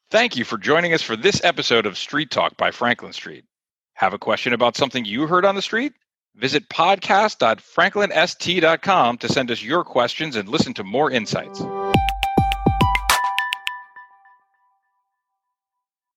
Thank 0.09 0.35
you 0.35 0.43
for 0.43 0.57
joining 0.57 0.93
us 0.93 1.03
for 1.03 1.15
this 1.15 1.43
episode 1.43 1.85
of 1.85 1.95
Street 1.95 2.31
Talk 2.31 2.57
by 2.57 2.71
Franklin 2.71 3.13
Street. 3.13 3.45
Have 3.93 4.15
a 4.15 4.17
question 4.17 4.53
about 4.53 4.75
something 4.75 5.05
you 5.05 5.27
heard 5.27 5.45
on 5.45 5.53
the 5.53 5.61
street? 5.61 5.93
Visit 6.35 6.67
podcast.franklinst.com 6.69 9.17
to 9.17 9.27
send 9.27 9.51
us 9.51 9.61
your 9.61 9.83
questions 9.83 10.35
and 10.35 10.49
listen 10.49 10.73
to 10.75 10.83
more 10.83 11.11
insights. 11.11 11.61